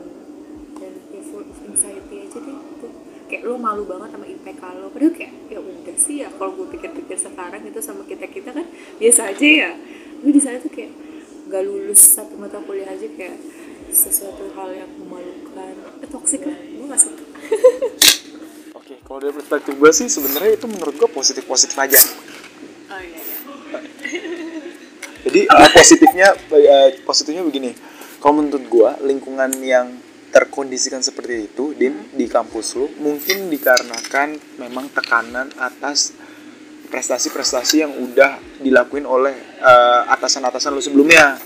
dan 0.78 0.92
ya 1.10 1.20
full 1.22 1.46
of 1.46 1.58
anxiety 1.66 2.16
aja 2.26 2.38
deh 2.38 2.58
itu 2.58 2.88
kayak 3.32 3.48
lo 3.48 3.56
malu 3.56 3.88
banget 3.88 4.12
sama 4.12 4.28
IPK 4.28 4.62
lo 4.76 4.92
padahal 4.92 5.16
kayak 5.16 5.32
ya 5.48 5.56
udah 5.64 5.96
sih 5.96 6.20
ya 6.20 6.28
kalau 6.36 6.52
gue 6.52 6.68
pikir-pikir 6.76 7.16
sekarang 7.16 7.64
itu 7.64 7.80
sama 7.80 8.04
kita 8.04 8.28
kita 8.28 8.52
kan 8.52 8.68
biasa 9.00 9.32
aja 9.32 9.48
ya 9.48 9.70
gue 10.20 10.32
di 10.36 10.36
sana 10.36 10.60
tuh 10.60 10.68
kayak 10.68 10.92
nggak 11.48 11.62
lulus 11.64 12.12
satu 12.12 12.36
mata 12.36 12.60
kuliah 12.60 12.92
aja 12.92 13.08
kayak 13.08 13.40
sesuatu 13.88 14.52
hal 14.52 14.76
yang 14.76 14.90
memalukan 15.00 15.72
eh, 16.04 16.08
toxic 16.12 16.44
lah 16.44 16.60
gue 16.60 16.84
nggak 16.84 17.00
suka 17.00 17.24
oke 18.78 18.94
kalau 19.00 19.18
dari 19.24 19.32
perspektif 19.32 19.72
gue 19.80 19.90
sih 19.96 20.12
sebenarnya 20.12 20.60
itu 20.60 20.68
menurut 20.68 20.92
gue 20.92 21.08
positif 21.08 21.48
positif 21.48 21.80
aja 21.80 21.96
oh 22.92 23.00
iya, 23.00 23.16
iya. 23.16 23.32
Jadi 25.22 25.46
uh, 25.46 25.70
positifnya 25.70 26.28
uh, 26.34 26.88
positifnya 27.06 27.46
begini. 27.46 27.70
Kalau 28.18 28.42
menurut 28.42 28.64
gua 28.66 28.98
lingkungan 29.00 29.50
yang 29.62 29.94
terkondisikan 30.32 31.04
seperti 31.04 31.52
itu 31.52 31.76
di 31.76 31.92
di 32.16 32.24
kampus 32.24 32.80
lu 32.80 32.88
mungkin 32.98 33.52
dikarenakan 33.52 34.58
memang 34.58 34.88
tekanan 34.88 35.52
atas 35.60 36.16
prestasi-prestasi 36.88 37.84
yang 37.84 37.92
udah 37.96 38.40
dilakuin 38.60 39.04
oleh 39.08 39.32
uh, 39.60 40.08
atasan-atasan 40.12 40.72
lu 40.76 40.82
sebelumnya. 40.84 41.40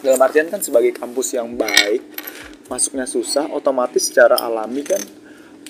Dalam 0.00 0.16
artian 0.24 0.48
kan 0.48 0.64
sebagai 0.64 0.96
kampus 0.96 1.36
yang 1.36 1.52
baik, 1.52 2.00
masuknya 2.72 3.04
susah, 3.04 3.52
otomatis 3.52 4.08
secara 4.08 4.40
alami 4.40 4.80
kan 4.80 5.00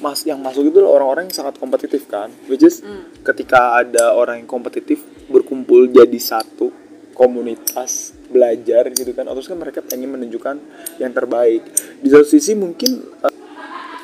mas 0.01 0.25
yang 0.25 0.41
masuk 0.41 0.73
itu 0.73 0.81
orang-orang 0.81 1.29
yang 1.29 1.37
sangat 1.45 1.61
kompetitif 1.61 2.09
kan. 2.09 2.33
Which 2.49 2.65
is 2.65 2.81
ketika 3.27 3.83
ada 3.83 4.17
orang 4.17 4.43
yang 4.43 4.49
kompetitif 4.49 5.03
berkumpul 5.29 5.93
jadi 5.93 6.19
satu 6.19 6.73
komunitas 7.21 8.17
belajar 8.33 8.89
gitu 8.97 9.13
kan, 9.13 9.29
otomatis 9.29 9.53
kan 9.53 9.61
mereka 9.61 9.85
pengen 9.85 10.17
menunjukkan 10.17 10.57
yang 10.97 11.13
terbaik. 11.13 11.69
Di 12.01 12.09
satu 12.09 12.25
sisi 12.25 12.57
mungkin 12.57 13.05
eh, 13.21 13.35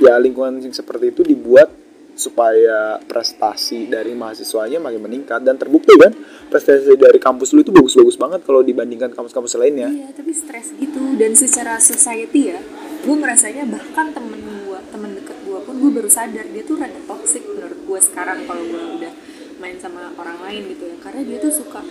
ya 0.05 0.21
lingkungan 0.21 0.61
yang 0.61 0.77
seperti 0.77 1.17
itu 1.17 1.25
dibuat 1.25 1.73
supaya 2.17 2.97
prestasi 3.05 3.93
dari 3.93 4.17
mahasiswanya 4.17 4.81
makin 4.81 5.05
meningkat 5.05 5.45
dan 5.45 5.61
terbukti 5.61 5.93
kan 6.01 6.17
prestasi 6.49 6.97
dari 6.97 7.21
kampus 7.21 7.53
lu 7.53 7.61
itu 7.61 7.69
bagus-bagus 7.69 8.17
banget 8.17 8.41
kalau 8.41 8.65
dibandingkan 8.65 9.13
kampus-kampus 9.13 9.61
lainnya. 9.61 9.93
iya 9.93 10.09
tapi 10.17 10.33
stres 10.33 10.73
gitu 10.81 11.13
dan 11.21 11.37
secara 11.37 11.77
society 11.77 12.57
ya 12.57 12.61
gue 13.05 13.17
ngerasanya 13.21 13.69
bahkan 13.69 14.17
temen 14.17 14.41
gue 14.41 14.81
temen 14.89 15.11
deket 15.13 15.37
gue 15.45 15.59
pun 15.61 15.75
gue 15.77 15.91
baru 15.93 16.09
sadar 16.09 16.49
dia 16.49 16.65
tuh 16.65 16.81
rada 16.81 17.01
toxic 17.05 17.45
menurut 17.45 17.81
gue 17.85 18.01
sekarang 18.01 18.49
kalau 18.49 18.65
gue 18.65 18.83
udah 18.97 19.13
main 19.61 19.77
sama 19.77 20.09
orang 20.17 20.41
lain 20.41 20.73
gitu 20.73 20.89
ya 20.89 20.97
karena 21.05 21.21
dia 21.21 21.37
tuh 21.37 21.53
suka 21.53 21.85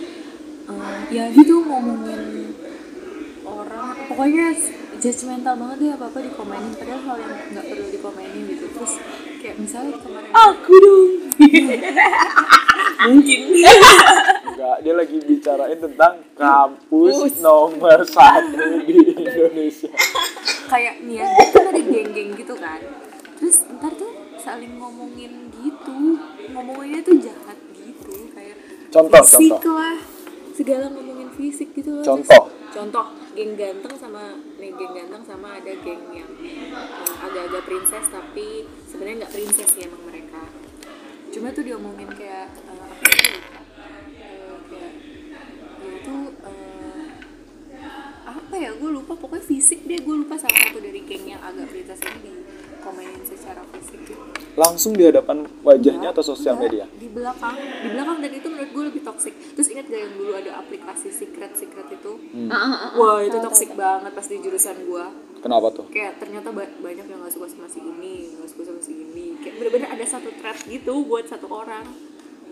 eh, 0.66 0.98
ya 1.10 1.24
gitu 1.30 1.62
ngomongin 1.62 2.52
orang. 3.46 3.94
Pokoknya 4.10 4.46
judgmental 4.98 5.54
banget 5.54 5.76
deh 5.78 5.90
apa 5.94 6.04
apa 6.10 6.18
dikomenin. 6.18 6.72
Padahal 6.74 7.00
hal 7.06 7.16
yang 7.22 7.40
nggak 7.54 7.64
perlu 7.64 7.86
dikomenin 7.92 8.42
gitu. 8.50 8.66
Terus 8.74 8.92
kayak 9.38 9.56
misalnya 9.60 9.94
kemarin 10.02 10.30
aku 10.34 10.72
dong. 10.74 11.10
Mungkin. 13.06 13.40
Enggak, 14.56 14.76
dia 14.82 14.94
lagi 14.96 15.16
bicarain 15.20 15.78
tentang 15.78 16.14
kampus 16.34 17.38
nomor 17.38 18.00
satu 18.02 18.82
di 18.82 18.96
Indonesia. 19.14 19.92
kayak 20.66 20.98
nih 21.06 21.22
ya 21.22 21.30
kan 21.54 21.70
ada 21.70 21.78
geng-geng 21.78 22.34
gitu 22.34 22.54
kan. 22.58 22.80
Terus 23.38 23.62
ntar 23.78 23.94
tuh 23.94 24.10
saling 24.40 24.74
ngomongin 24.80 25.52
gitu. 25.54 26.18
Ngomonginnya 26.50 27.04
tuh 27.04 27.14
jahat 27.22 27.58
gitu 27.76 28.32
kayak 28.34 28.56
Contoh, 28.90 29.22
fisik 29.22 29.60
contoh. 29.60 29.76
lah 29.76 30.15
segala 30.56 30.88
ngomongin 30.88 31.28
fisik 31.30 31.70
gitu 31.72 31.92
loh 31.92 32.02
Contoh. 32.02 32.48
Terus- 32.48 32.54
contoh 32.72 33.06
geng 33.32 33.52
ganteng 33.54 33.94
sama 33.94 34.22
nih 34.56 34.68
geng 34.70 34.92
ganteng 34.94 35.22
sama 35.22 35.48
ada 35.54 35.72
geng 35.76 36.02
yang 36.10 36.28
agak-agak 37.18 37.62
princess 37.62 38.04
tapi 38.06 38.64
sebenarnya 38.82 39.16
nggak 39.18 39.32
princess 39.32 39.68
sih 39.70 39.82
emang 39.82 40.00
mereka 40.02 40.40
cuma 41.30 41.48
tuh 41.50 41.60
diomongin 41.62 42.08
kayak 42.10 42.52
eh, 42.54 42.72
apa 42.72 43.08
Eh, 44.16 44.56
kayak 44.66 44.92
dia 45.76 45.90
itu 45.94 46.14
eh, 46.42 47.04
apa 48.26 48.54
ya 48.54 48.70
gue 48.72 48.90
lupa 48.90 49.12
pokoknya 49.14 49.44
fisik 49.46 49.84
deh 49.84 49.96
gue 49.98 50.16
lupa 50.18 50.36
salah 50.36 50.56
satu 50.58 50.78
dari 50.78 51.00
geng 51.02 51.24
yang 51.26 51.40
agak 51.40 51.68
princess 51.68 52.00
ini 52.02 52.32
dikomenin 52.76 53.22
secara 53.22 53.60
fisik 53.70 54.00
gitu 54.02 54.20
Langsung 54.54 54.92
di 54.92 55.04
hadapan 55.04 55.44
wajahnya 55.60 56.08
Enggak, 56.08 56.16
atau 56.16 56.24
sosial 56.26 56.56
enggak. 56.56 56.64
media? 56.66 56.84
di 56.90 57.05
belakang. 57.16 57.56
Di 57.56 57.88
belakang 57.88 58.16
dan 58.20 58.32
itu 58.32 58.46
menurut 58.52 58.70
gue 58.70 58.84
lebih 58.92 59.02
toxic. 59.02 59.32
Terus 59.56 59.68
ingat 59.72 59.88
gak 59.88 60.00
yang 60.04 60.14
dulu 60.20 60.32
ada 60.36 60.50
aplikasi 60.60 61.08
secret 61.08 61.56
secret 61.56 61.88
itu? 61.88 62.12
Hmm. 62.36 62.52
wah 63.00 63.24
itu 63.24 63.40
toxic 63.40 63.72
banget 63.72 64.12
pas 64.12 64.26
di 64.28 64.36
jurusan 64.36 64.76
gue 64.84 65.04
Kenapa 65.40 65.72
tuh? 65.72 65.86
kayak 65.88 66.18
ternyata 66.20 66.52
ba- 66.52 66.76
banyak 66.82 67.06
yang 67.06 67.18
gak 67.24 67.32
suka 67.32 67.46
sama 67.48 67.68
si 67.70 67.80
ini 67.80 68.36
gak 68.36 68.48
suka 68.52 68.62
sama 68.68 68.80
si 68.84 68.92
ini. 68.92 69.40
Kayak 69.40 69.54
bener-bener 69.62 69.88
ada 69.88 70.04
satu 70.04 70.28
thread 70.36 70.58
gitu 70.68 71.08
buat 71.08 71.24
satu 71.24 71.48
orang. 71.48 71.86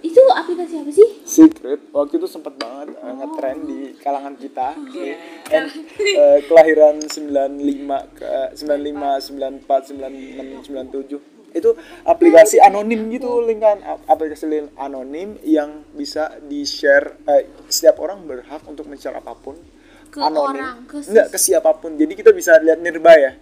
Itu 0.04 0.20
aplikasi 0.36 0.84
apa 0.84 0.92
sih? 0.92 1.08
Secret. 1.24 1.88
Waktu 1.88 2.20
itu 2.20 2.28
sempat 2.28 2.60
banget 2.60 2.92
uh, 3.00 3.14
ngetrend 3.16 3.60
di 3.64 3.80
kalangan 3.96 4.36
kita. 4.36 4.76
Iya. 4.92 5.16
And, 5.48 5.66
uh, 5.72 6.38
kelahiran 6.44 7.00
95 7.00 8.20
ke 8.20 8.32
95 8.52 9.64
94 9.64 9.96
96 9.96 10.68
97 10.68 11.33
itu 11.54 11.70
aplikasi 12.02 12.58
anonim 12.58 13.06
gitu 13.14 13.40
lingkan 13.40 13.78
ap- 13.86 14.04
aplikasi 14.10 14.44
lin- 14.50 14.74
anonim 14.74 15.38
yang 15.46 15.86
bisa 15.94 16.34
di 16.42 16.66
share 16.66 17.14
eh, 17.30 17.46
setiap 17.70 18.02
orang 18.02 18.26
berhak 18.26 18.66
untuk 18.66 18.90
men-share 18.90 19.14
apa 19.14 19.38
pun. 19.38 19.54
Ke 20.10 20.18
orang, 20.22 20.86
ke 20.90 21.02
enggak 21.06 21.26
ke 21.30 21.38
siapa 21.38 21.70
pun. 21.78 21.94
Jadi 21.94 22.12
kita 22.18 22.34
bisa 22.34 22.58
lihat 22.58 22.82
nearby 22.82 23.18
ya. 23.18 23.32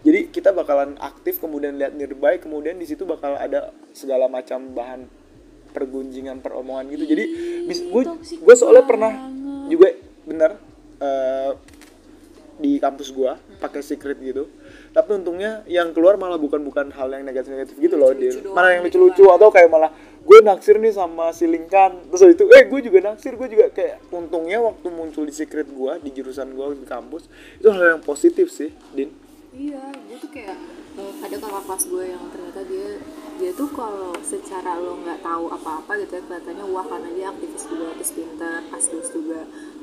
Jadi 0.00 0.32
kita 0.32 0.56
bakalan 0.56 0.96
aktif 0.96 1.36
kemudian 1.44 1.76
lihat 1.76 1.92
nearby 1.92 2.40
kemudian 2.40 2.80
di 2.80 2.88
situ 2.88 3.04
bakal 3.04 3.36
ada 3.36 3.76
segala 3.92 4.32
macam 4.32 4.72
bahan 4.72 5.04
pergunjingan 5.76 6.40
peromongan 6.40 6.88
gitu. 6.96 7.04
Jadi 7.04 7.24
gue 7.68 8.02
gue 8.40 8.54
soalnya 8.56 8.84
pernah 8.88 9.12
juga 9.68 9.92
bener 10.24 10.56
eh, 11.00 11.52
di 12.60 12.76
kampus 12.76 13.08
gua 13.16 13.40
pakai 13.56 13.80
secret 13.80 14.20
gitu 14.20 14.44
tapi 14.90 15.22
untungnya 15.22 15.62
yang 15.70 15.94
keluar 15.94 16.18
malah 16.18 16.38
bukan 16.38 16.62
bukan 16.66 16.90
hal 16.90 17.08
yang 17.14 17.22
negatif 17.22 17.54
negatif 17.54 17.76
gitu 17.78 17.94
loh 17.94 18.10
dia 18.10 18.34
mana 18.50 18.74
yang 18.74 18.82
gitu 18.86 18.98
lucu-lucu 19.06 19.30
atau 19.30 19.48
kayak 19.54 19.70
malah 19.70 19.90
gue 20.20 20.38
naksir 20.44 20.76
nih 20.76 20.92
sama 20.92 21.32
si 21.32 21.48
Lingkan. 21.48 22.12
Terus 22.12 22.36
itu 22.36 22.44
eh 22.52 22.64
gue 22.68 22.80
juga 22.84 22.98
naksir 23.12 23.34
gue 23.34 23.48
juga 23.48 23.66
kayak 23.72 24.12
untungnya 24.12 24.60
waktu 24.60 24.88
muncul 24.92 25.24
di 25.24 25.32
secret 25.32 25.68
gua 25.72 25.96
di 25.96 26.12
jurusan 26.12 26.52
gua 26.52 26.76
di 26.76 26.84
kampus 26.84 27.26
itu 27.56 27.68
hal 27.72 27.98
yang 27.98 28.02
positif 28.04 28.52
sih 28.52 28.70
din. 28.92 29.10
Iya 29.50 29.82
gue 30.06 30.16
tuh 30.20 30.30
kayak 30.30 30.54
eh, 31.00 31.12
ada 31.24 31.36
kakak 31.40 31.62
kelas 31.66 31.84
gue 31.88 32.04
yang 32.06 32.24
ternyata 32.30 32.60
dia 32.68 32.88
dia 33.40 33.50
tuh 33.56 33.72
kalau 33.72 34.12
secara 34.20 34.76
lo 34.76 35.00
nggak 35.00 35.24
tahu 35.24 35.48
apa-apa 35.48 35.92
gitu 36.04 36.20
ya 36.20 36.22
kelihatannya 36.28 36.64
wah 36.68 36.84
karena 36.84 37.08
dia 37.16 37.26
aktivis 37.32 37.64
juga 37.66 37.86
terus 37.96 38.12
pintar 38.12 38.60
asdos 38.76 39.08
juga. 39.10 39.40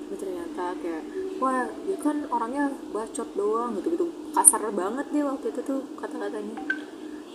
Tapi 0.08 0.16
ternyata 0.16 0.64
kayak 0.80 1.04
wah 1.38 1.70
dia 1.86 1.98
kan 2.02 2.26
orangnya 2.30 2.74
bacot 2.94 3.30
doang 3.38 3.78
gitu 3.78 3.88
gitu. 3.94 4.06
Kasar 4.34 4.62
banget 4.74 5.06
dia 5.14 5.24
waktu 5.26 5.54
itu 5.54 5.62
tuh 5.62 5.82
kata-katanya. 5.98 6.58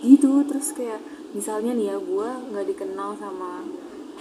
Gitu 0.03 0.31
terus 0.47 0.75
kayak 0.75 0.99
misalnya 1.31 1.71
nih 1.73 1.95
ya 1.95 1.97
gue 1.97 2.29
nggak 2.51 2.65
dikenal 2.75 3.15
sama 3.15 3.63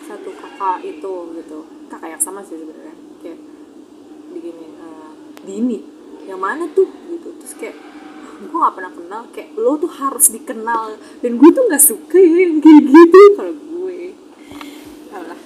satu 0.06 0.30
kakak 0.34 0.86
itu 0.86 1.14
gitu. 1.38 1.58
Kakak 1.90 2.08
yang 2.18 2.22
sama 2.22 2.40
sih 2.46 2.58
sebenarnya. 2.58 2.96
Kayak 3.22 3.38
begini 4.32 4.66
eh, 4.66 5.10
Dini. 5.42 5.78
Yang 6.26 6.40
mana 6.40 6.64
tuh? 6.70 6.88
Gitu. 7.10 7.28
Terus 7.42 7.54
kayak 7.58 7.76
gue 8.42 8.58
gak 8.58 8.74
pernah 8.74 8.92
kenal. 8.94 9.22
Kayak 9.34 9.48
lo 9.58 9.74
tuh 9.78 9.90
harus 9.90 10.26
dikenal. 10.30 10.98
Dan 11.18 11.38
gue 11.38 11.50
tuh 11.50 11.62
nggak 11.66 11.82
suka 11.82 12.18
ya 12.18 12.36
yang 12.46 12.58
kayak 12.62 12.82
gitu 12.86 13.20
kalau 13.34 13.54
gue. 13.54 14.00
Alah. 15.10 15.40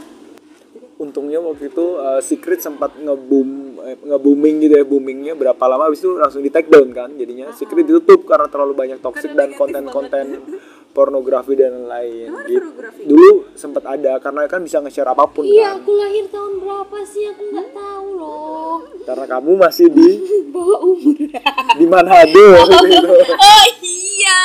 Untungnya 0.97 1.41
waktu 1.41 1.69
itu 1.69 1.87
uh, 2.01 2.21
Secret 2.21 2.61
sempat 2.61 2.97
ngeboom 2.97 3.66
eh, 3.87 3.97
ngebooming 3.97 4.55
gitu 4.61 4.75
ya 4.75 4.85
boomingnya 4.85 5.33
berapa 5.33 5.63
lama 5.63 5.87
habis 5.87 6.03
itu 6.03 6.15
langsung 6.15 6.43
di 6.43 6.51
take 6.51 6.67
down 6.67 6.91
kan 6.91 7.15
jadinya 7.15 7.49
Secret 7.51 7.83
ditutup 7.83 8.27
karena 8.27 8.47
terlalu 8.47 8.75
banyak 8.75 8.99
toxic 8.99 9.31
Karena 9.31 9.47
dan 9.47 9.51
konten-konten 9.55 10.27
pornografi 10.97 11.53
dan 11.53 11.85
lain 11.85 12.33
gitu. 12.49 12.73
dulu 13.05 13.53
sempat 13.53 13.85
ada 13.85 14.17
karena 14.17 14.49
kan 14.49 14.61
bisa 14.61 14.81
nge-share 14.81 15.05
apa 15.07 15.29
pun 15.29 15.45
Iya, 15.45 15.77
kan 15.77 15.85
aku 15.85 15.91
lahir 15.93 16.25
tahun 16.27 16.53
berapa 16.57 16.99
sih? 17.05 17.29
Aku 17.29 17.43
nggak 17.47 17.69
tahu 17.71 18.07
loh. 18.17 18.77
karena 19.05 19.25
kamu 19.27 19.51
masih 19.57 19.87
di 19.87 20.11
Bawa 20.57 20.77
umur. 20.81 21.15
di 21.77 21.85
Manado 21.85 22.47
waktu 22.49 22.87
itu. 22.89 23.13
Oh 23.13 23.65
iya, 23.85 24.41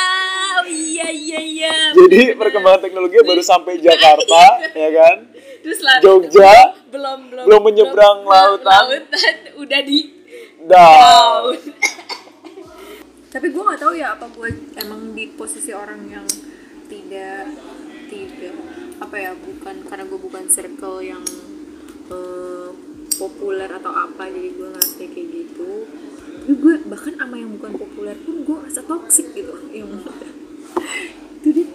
oh 0.59 0.67
iya 0.67 1.07
iya 1.07 1.39
iya. 1.39 1.73
jadi 1.95 2.35
perkembangan 2.35 2.83
teknologi 2.83 3.15
baru 3.21 3.39
sampai 3.39 3.79
Jakarta 3.79 4.43
ya 4.75 4.89
kan 4.91 5.15
Terus 5.61 5.79
lah 5.79 5.97
Jogja 6.03 6.51
belum 6.91 7.19
belum. 7.31 7.43
Belum 7.47 7.61
menyeberang 7.63 8.27
lautan. 8.27 8.67
lautan. 8.67 9.35
Udah 9.63 9.81
di 9.81 10.21
down 10.61 11.57
tapi 13.33 13.47
gue 13.47 13.63
nggak 13.63 13.79
tahu 13.79 13.93
ya 13.95 14.13
apa 14.13 14.27
gue 14.27 14.49
emang 14.75 15.15
di 15.15 15.31
posisi 15.33 15.71
orang 15.71 16.03
yang 16.11 16.27
tidak 16.91 17.47
tidak 18.11 18.55
apa 18.99 19.15
ya 19.15 19.31
bukan 19.31 19.87
karena 19.87 20.03
gue 20.03 20.19
bukan 20.19 20.43
circle 20.51 20.99
yang 20.99 21.23
eh, 22.11 22.69
populer 23.15 23.71
atau 23.71 23.95
apa 23.95 24.27
jadi 24.27 24.51
gue 24.51 24.67
ngerasa 24.75 24.93
kayak 24.99 25.27
gitu. 25.31 25.87
Tapi 26.41 26.53
gue 26.59 26.73
bahkan 26.91 27.13
sama 27.15 27.35
yang 27.39 27.55
bukan 27.55 27.71
populer 27.79 28.17
pun 28.19 28.43
gue 28.43 28.57
rasa 28.67 28.83
toxic 28.83 29.31
gitu. 29.31 29.55
Yang 29.71 30.11
itu 31.39 31.49
deh 31.55 31.67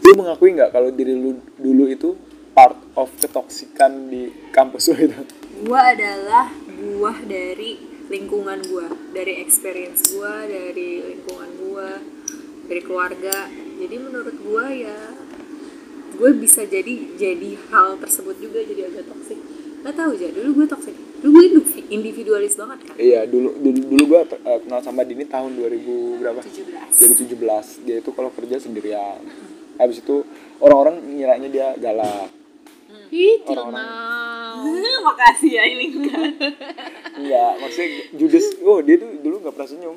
lu 0.00 0.12
mengakui 0.16 0.56
nggak 0.56 0.72
kalau 0.72 0.88
diri 0.90 1.12
lu 1.12 1.38
dulu 1.60 1.84
itu 1.86 2.16
part 2.60 2.76
of 2.92 3.08
ketoksikan 3.16 4.12
di 4.12 4.28
kampus 4.52 4.92
lu 4.92 5.08
itu? 5.08 5.20
Gue 5.64 5.80
adalah 5.80 6.52
buah 6.76 7.24
dari 7.24 7.80
lingkungan 8.12 8.60
gue 8.60 9.16
dari 9.16 9.40
experience 9.40 10.12
gue 10.12 10.34
dari 10.44 11.16
lingkungan 11.16 11.50
gue 11.56 11.88
dari 12.68 12.82
keluarga. 12.84 13.48
Jadi 13.80 13.96
menurut 13.96 14.36
gue 14.44 14.66
ya 14.76 14.98
gue 16.20 16.30
bisa 16.36 16.68
jadi 16.68 17.16
jadi 17.16 17.56
hal 17.72 17.96
tersebut 17.96 18.36
juga 18.44 18.60
jadi 18.60 18.92
agak 18.92 19.08
toxic 19.08 19.40
nggak 19.80 19.96
tahu 19.96 20.12
aja 20.12 20.28
dulu 20.36 20.60
gue 20.60 20.66
toxic 20.68 20.92
dulu 21.24 21.40
gue 21.40 21.44
indiv- 21.48 21.88
individualis 21.88 22.52
banget 22.60 22.78
kan? 22.84 22.94
Iya 23.00 23.24
dulu 23.24 23.56
dulu 23.56 23.78
dulu 23.88 24.02
gua 24.04 24.28
uh, 24.28 24.60
kenal 24.60 24.84
sama 24.84 25.08
Dini 25.08 25.24
tahun 25.24 25.56
2000 25.56 26.20
berapa? 26.20 26.40
17 26.44 27.24
2017 27.24 27.88
dia 27.88 27.96
itu 28.04 28.10
kalau 28.12 28.28
kerja 28.36 28.60
sendirian. 28.60 29.24
Habis 29.80 30.04
itu 30.04 30.28
orang-orang 30.60 31.00
ngiranya 31.08 31.48
dia 31.48 31.66
galak 31.80 32.39
Ih, 33.10 33.42
Orang-orang. 33.46 34.90
makasih 35.10 35.50
ya 35.56 35.64
ini 35.66 35.84
kan 36.06 36.30
enggak 37.18 37.52
maksudnya 37.60 37.88
judes 38.14 38.46
oh 38.62 38.78
dia 38.84 38.96
tuh 39.00 39.10
dulu 39.20 39.36
nggak 39.42 39.54
pernah 39.56 39.68
senyum. 39.68 39.96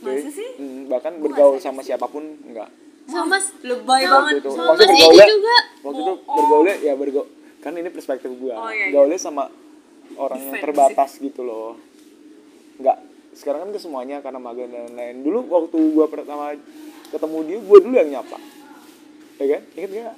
Masa 0.00 0.30
sih? 0.32 0.50
Hmm, 0.56 0.88
bahkan 0.88 1.12
bergaul 1.20 1.60
sama 1.60 1.84
siapa 1.84 2.08
pun 2.08 2.24
enggak 2.44 2.68
sama 3.10 3.36
lebay 3.66 4.06
sama- 4.06 4.16
banget. 4.30 4.34
itu 4.38 4.50
sama 4.54 4.68
maksudnya 4.70 4.94
Mas 4.94 5.02
Edi 5.02 5.26
juga. 5.34 5.56
waktu 5.82 6.00
itu 6.00 6.14
bergaulnya 6.24 6.76
ya 6.80 6.92
bergaul 6.96 7.26
kan 7.60 7.72
ini 7.76 7.88
perspektif 7.92 8.30
gua. 8.40 8.54
Oh, 8.56 8.70
iya, 8.72 8.88
iya. 8.88 8.94
gaulnya 8.96 9.18
sama 9.20 9.44
orang 10.16 10.40
yang 10.40 10.56
terbatas 10.64 11.20
gitu 11.20 11.44
loh. 11.44 11.76
Nggak 12.80 12.96
sekarang 13.36 13.68
kan 13.68 13.70
ke 13.76 13.80
semuanya 13.82 14.16
karena 14.24 14.40
magang 14.40 14.72
dan 14.72 14.88
lain-lain. 14.90 15.16
Dulu 15.20 15.38
waktu 15.52 15.76
gua 15.92 16.06
pertama 16.08 16.56
ketemu 17.12 17.38
dia 17.44 17.58
gua 17.60 17.78
dulu 17.84 17.94
yang 17.94 18.10
nyapa. 18.20 18.38
Ya 19.36 19.46
kan? 19.58 19.62
Inget 19.76 19.90
gak 19.92 20.16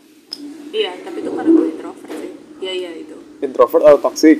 iya 0.72 0.96
tapi 1.04 1.20
itu 1.20 1.30
karena 1.32 1.50
gue 1.52 1.66
introvert 1.68 1.91
iya 2.62 2.72
iya 2.72 2.90
itu 2.94 3.18
introvert 3.42 3.82
atau 3.82 3.98
toxic 3.98 4.38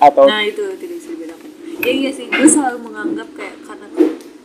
atau 0.00 0.24
Nah 0.24 0.40
itu 0.48 0.64
tidak 0.80 0.96
bisa 0.96 1.08
dibedakan. 1.12 1.48
Ya 1.84 1.92
iya 1.92 2.08
sih, 2.08 2.24
gue 2.24 2.48
selalu 2.48 2.88
menganggap 2.88 3.28
kayak 3.36 3.56
karena 3.68 3.84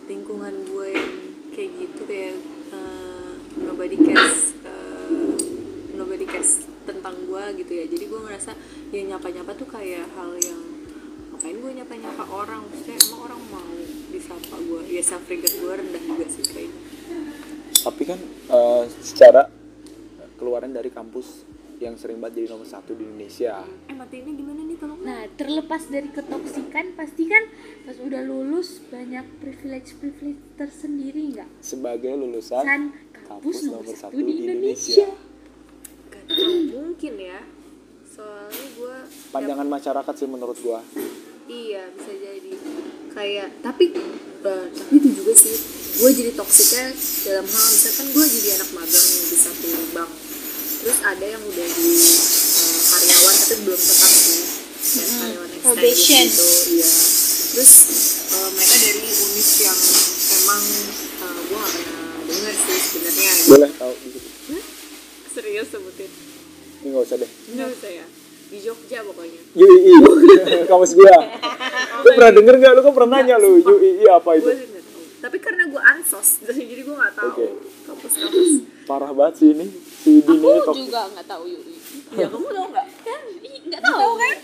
lingkungan 0.04 0.52
gue 0.68 0.88
yang 0.92 1.12
kayak 1.56 1.70
gitu 1.80 2.02
kayak 2.04 2.36
eh, 2.76 3.32
nobody 3.64 3.96
cares, 3.96 4.52
eh, 4.68 5.32
nobody 5.96 6.28
cares 6.28 6.68
tentang 6.84 7.16
gue 7.24 7.44
gitu 7.64 7.72
ya. 7.72 7.88
Jadi 7.88 8.04
gue 8.04 8.20
ngerasa 8.20 8.52
ya 8.92 9.02
nyapa-nyapa 9.16 9.52
tuh 9.56 9.68
kayak 9.72 10.04
hal 10.20 10.36
yang 10.44 10.60
ngapain 11.32 11.56
gue 11.56 11.72
nyapa-nyapa 11.72 12.24
orang, 12.28 12.60
maksudnya 12.68 13.00
emang 13.00 13.22
orang 13.32 13.42
mau 13.48 13.72
disapa 14.12 14.56
gue. 14.60 14.82
Ya 14.92 15.00
self 15.08 15.24
regard 15.32 15.56
gue 15.56 15.72
rendah 15.72 16.04
juga 16.04 16.26
sih 16.28 16.44
kayaknya. 16.44 16.84
tapi 17.80 18.02
kan 18.04 18.20
eh, 18.50 18.84
secara 19.00 19.48
keluaran 20.36 20.76
dari 20.76 20.92
kampus 20.92 21.48
yang 21.80 21.96
sering 22.00 22.24
banget 22.24 22.44
jadi 22.44 22.48
nomor 22.56 22.68
satu 22.68 22.96
di 22.96 23.04
Indonesia 23.04 23.68
Eh 23.92 23.96
matiinnya 23.96 24.34
gimana 24.34 24.62
nih 24.64 24.78
tolong? 24.80 25.00
Nah, 25.04 25.28
terlepas 25.36 25.84
dari 25.92 26.08
ketoksikan, 26.08 26.96
pasti 26.96 27.24
kan 27.28 27.44
pas 27.84 27.98
udah 28.00 28.22
lulus 28.24 28.80
banyak 28.88 29.26
privilege-privilege 29.44 30.42
tersendiri 30.56 31.36
nggak? 31.36 31.50
sebagai 31.60 32.16
lulusan 32.16 32.64
Kan 32.64 32.82
kampus 33.12 33.28
kampus 33.28 33.58
nomor 33.68 33.96
satu 33.96 34.16
di 34.16 34.24
di 34.24 34.34
Indonesia. 34.48 35.04
Indonesia. 35.04 35.08
Gak 36.14 36.26
mungkin 36.72 37.14
ya. 37.20 37.40
Soalnya 38.06 38.66
gue 38.80 38.96
pandangan 39.36 39.68
masyarakat 39.68 40.14
sih 40.16 40.28
menurut 40.30 40.56
gua 40.64 40.80
Iya 41.46 41.92
bisa 41.94 42.16
jadi 42.16 42.54
kayak 43.12 43.60
tapi 43.60 43.92
eh, 44.42 44.66
tapi 44.72 44.94
itu 44.98 45.10
juga 45.14 45.34
sih 45.36 45.56
gue 45.96 46.10
jadi 46.12 46.32
toksiknya 46.34 46.86
dalam 47.28 47.46
hal 47.46 47.68
misalkan 47.70 48.08
gue 48.12 48.26
jadi 48.26 48.50
anak 48.60 48.70
magang 48.72 49.08
di 49.30 49.38
satu 49.38 49.68
bank 49.94 50.12
terus 50.86 51.02
ada 51.02 51.26
yang 51.26 51.42
udah 51.42 51.66
di 51.66 51.90
eh, 51.98 52.78
karyawan 52.94 53.36
tapi 53.42 53.62
belum 53.66 53.82
tetap 53.82 54.12
sih. 54.14 54.42
Kayak 54.86 55.10
karyawan 55.18 55.50
extended 55.50 55.66
Probation. 55.66 56.26
gitu 56.30 56.46
iya. 56.78 56.92
Terus 57.58 57.74
eh, 58.30 58.50
mereka 58.54 58.76
dari 58.86 59.02
univ 59.02 59.50
yang 59.66 59.80
emang 60.46 60.64
eh, 61.26 61.40
gue 61.42 61.58
gak 61.58 61.72
pernah 61.74 62.06
dengar 62.30 62.54
sih 62.54 62.78
sebenarnya. 62.86 63.32
Gitu. 63.34 63.50
boleh 63.50 63.72
tahu 63.82 63.94
situ 63.98 64.20
serius 65.36 65.68
sebutin? 65.74 66.12
Ini 66.80 66.88
nggak 66.94 67.04
usah 67.12 67.18
deh. 67.18 67.32
Nggak 67.58 67.70
usah 67.76 67.92
ya? 67.92 68.06
Di 68.46 68.58
Jogja 68.62 69.00
pokoknya. 69.04 69.42
UII 69.58 69.94
kampus 70.70 70.92
gua. 70.94 71.18
Lu 72.06 72.10
pernah 72.14 72.32
denger 72.32 72.56
nggak? 72.62 72.72
Lu 72.78 72.82
kan 72.86 72.94
pernah 72.94 73.10
nanya 73.20 73.36
lu 73.42 73.58
UII 73.60 74.06
apa 74.06 74.32
itu? 74.38 74.48
gue 74.48 74.56
sih 74.62 74.76
tapi 75.26 75.42
karena 75.42 75.66
gue 75.66 75.82
ansos 75.82 76.38
jadi 76.46 76.82
gue 76.86 76.96
nggak 76.96 77.14
tahu 77.18 77.30
Oke. 77.34 77.48
kampus-kampus. 77.90 78.50
Parah 78.86 79.10
banget 79.10 79.34
sih 79.42 79.50
ini 79.58 79.66
si 80.06 80.22
Dini 80.22 80.38
ini 80.38 80.62
Aku 80.62 80.78
juga 80.78 81.02
nggak 81.10 81.26
tahu 81.26 81.44
Yui. 81.50 81.74
ya 82.14 82.28
kamu 82.32 82.48
tahu 82.54 82.68
nggak? 82.70 82.88
Kan, 83.02 83.22
ih, 83.42 83.60
nggak 83.66 83.82
tahu. 83.82 84.12
kan? 84.22 84.38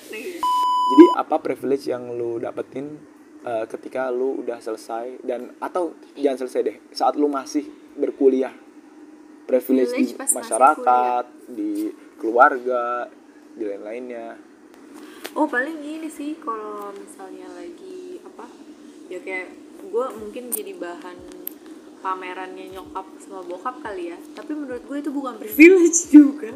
jadi 0.91 1.05
apa 1.21 1.35
privilege 1.39 1.85
yang 1.87 2.03
lu 2.11 2.41
dapetin 2.41 2.97
uh, 3.45 3.69
ketika 3.69 4.09
lu 4.09 4.41
udah 4.41 4.57
selesai? 4.57 5.21
Dan 5.21 5.53
atau 5.61 5.93
jangan 6.17 6.41
selesai 6.41 6.61
deh 6.65 6.77
saat 6.89 7.13
lu 7.13 7.29
masih 7.29 7.69
berkuliah. 7.93 8.57
Privilege, 9.45 9.93
Privilege 9.93 10.15
di 10.17 10.33
masyarakat 10.33 11.25
di 11.51 11.71
keluarga 12.17 13.11
di 13.53 13.63
lain-lainnya. 13.67 14.39
Oh 15.37 15.45
paling 15.45 15.77
gini 15.79 16.09
sih 16.09 16.39
kalau 16.41 16.91
misalnya 16.95 17.47
lagi 17.53 18.19
apa 18.23 18.47
ya 19.11 19.19
kayak 19.19 19.47
gue 19.81 20.05
mungkin 20.19 20.43
jadi 20.51 20.75
bahan 20.75 21.40
pamerannya 22.01 22.69
nyokap 22.69 23.05
sama 23.17 23.39
bokap 23.41 23.79
kali 23.79 24.09
ya. 24.09 24.17
Tapi 24.33 24.51
menurut 24.51 24.81
gue 24.81 24.97
itu 24.97 25.09
bukan 25.09 25.37
privilege 25.37 26.09
juga. 26.13 26.49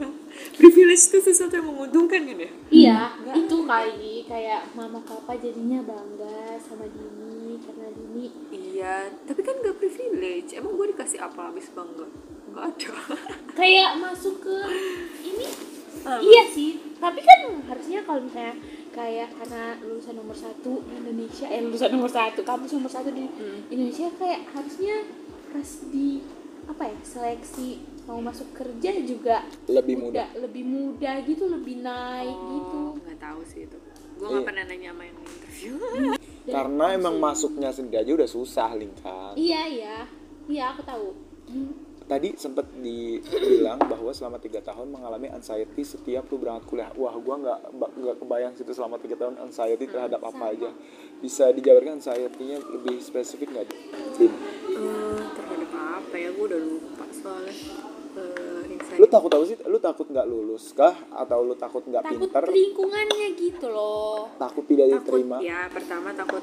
Privilege 0.51 1.03
itu 1.05 1.17
sesuatu 1.23 1.53
yang 1.53 1.69
menguntungkan 1.69 2.21
kan 2.21 2.37
ya? 2.37 2.51
Iya, 2.67 2.99
itu 3.33 3.57
kali 3.63 4.25
kayak 4.25 4.73
mama 4.73 4.99
papa 4.99 5.33
jadinya 5.35 5.79
bangga 5.81 6.57
sama 6.57 6.85
Dini 6.85 7.61
karena 7.61 7.87
Dini 7.89 8.25
iya 8.51 8.95
tapi 9.23 9.39
kan 9.39 9.55
gak 9.59 9.77
privilege. 9.77 10.51
Emang 10.51 10.73
gue 10.73 10.91
dikasih 10.91 11.21
apa 11.21 11.49
habis 11.49 11.69
bangga? 11.71 12.09
Nggak 12.49 12.65
ada. 12.65 12.91
Kayak 13.59 13.89
masuk 13.97 14.41
ke 14.41 14.57
ini. 15.23 15.47
Apa? 16.05 16.21
iya 16.21 16.45
sih 16.45 16.77
tapi 17.01 17.17
kan 17.17 17.39
harusnya 17.65 18.05
kalau 18.05 18.21
misalnya 18.21 18.53
kayak 18.93 19.25
karena 19.41 19.73
lulusan 19.81 20.13
nomor 20.13 20.37
satu 20.37 20.85
di 20.85 20.93
Indonesia 20.93 21.49
eh 21.49 21.65
lulusan 21.65 21.89
nomor 21.89 22.05
satu 22.05 22.45
kampus 22.45 22.77
nomor 22.77 22.91
satu 22.93 23.09
di 23.09 23.25
Hmm. 23.25 23.65
Indonesia 23.73 24.13
kayak 24.13 24.45
harusnya 24.53 25.01
pas 25.47 25.69
di 25.85 26.21
apa 26.65 26.83
ya 26.83 26.97
seleksi 26.99 27.67
mau 28.03 28.17
masuk 28.19 28.49
kerja 28.51 28.91
juga 29.01 29.45
Lebih 29.65 29.95
mudah. 29.99 30.27
lebih 30.35 30.63
mudah 30.63 31.15
gitu 31.21 31.45
lebih 31.47 31.79
naik 31.79 32.33
gitu 32.33 32.79
Oh, 32.85 32.97
nggak 32.97 33.17
tahu 33.17 33.41
sih 33.43 33.63
itu 33.63 33.77
gue 34.15 34.21
Iya. 34.21 34.31
nggak 34.31 34.45
pernah 34.45 34.63
nanya 34.65 34.89
sama 34.89 35.03
yang 35.03 35.17
interview 35.19 35.73
Karena 36.55 36.85
emang 36.93 37.15
masuknya 37.17 37.69
sendiri 37.69 37.97
aja 37.99 38.11
udah 38.13 38.29
susah, 38.29 38.69
Lingkang. 38.73 39.33
iya 39.35 39.65
iya 39.65 39.97
iya 40.45 40.71
aku 40.71 40.81
tahu 40.81 41.07
Hmm. 41.45 41.84
Tadi 42.05 42.37
sempat 42.37 42.69
dibilang 42.69 43.81
bahwa 43.81 44.13
selama 44.13 44.37
tiga 44.37 44.61
tahun 44.61 44.93
mengalami 44.93 45.25
anxiety 45.27 45.81
setiap 45.81 46.29
lu 46.29 46.37
berangkat 46.37 46.69
kuliah. 46.69 46.89
Wah, 46.93 47.17
gua 47.17 47.35
nggak 47.35 47.59
nggak 47.73 48.15
kebayang 48.21 48.53
situ 48.53 48.71
selama 48.71 49.01
tiga 49.01 49.17
tahun 49.17 49.41
anxiety 49.41 49.89
terhadap 49.89 50.21
apa 50.21 50.53
aja. 50.53 50.69
Bisa 51.17 51.49
dijabarkan 51.49 51.97
anxiety-nya 51.97 52.61
lebih 52.61 53.01
spesifik 53.01 53.49
nggak? 53.51 53.73
Din? 54.15 54.29
Eh, 54.29 55.21
terhadap 55.33 55.71
apa 55.73 56.15
ya 56.15 56.29
gue 56.29 56.45
udah 56.45 56.61
lupa 56.61 57.05
soalnya 57.09 57.55
Eh, 58.15 58.63
anxiety. 58.69 58.95
Lu 58.95 59.07
takut 59.09 59.27
apa 59.27 59.43
sih? 59.43 59.57
Lu 59.59 59.77
takut 59.77 60.07
nggak 60.07 60.23
lulus 60.23 60.71
kah? 60.71 60.95
Atau 61.11 61.41
lu 61.41 61.57
takut 61.57 61.83
nggak 61.83 61.99
takut 62.01 62.21
pinter? 62.21 62.43
lingkungannya 62.47 63.27
gitu 63.33 63.67
loh 63.67 64.29
Takut 64.37 64.63
tidak 64.63 64.87
takut 64.87 65.19
diterima? 65.19 65.37
ya 65.41 65.67
pertama 65.67 66.13
takut 66.13 66.39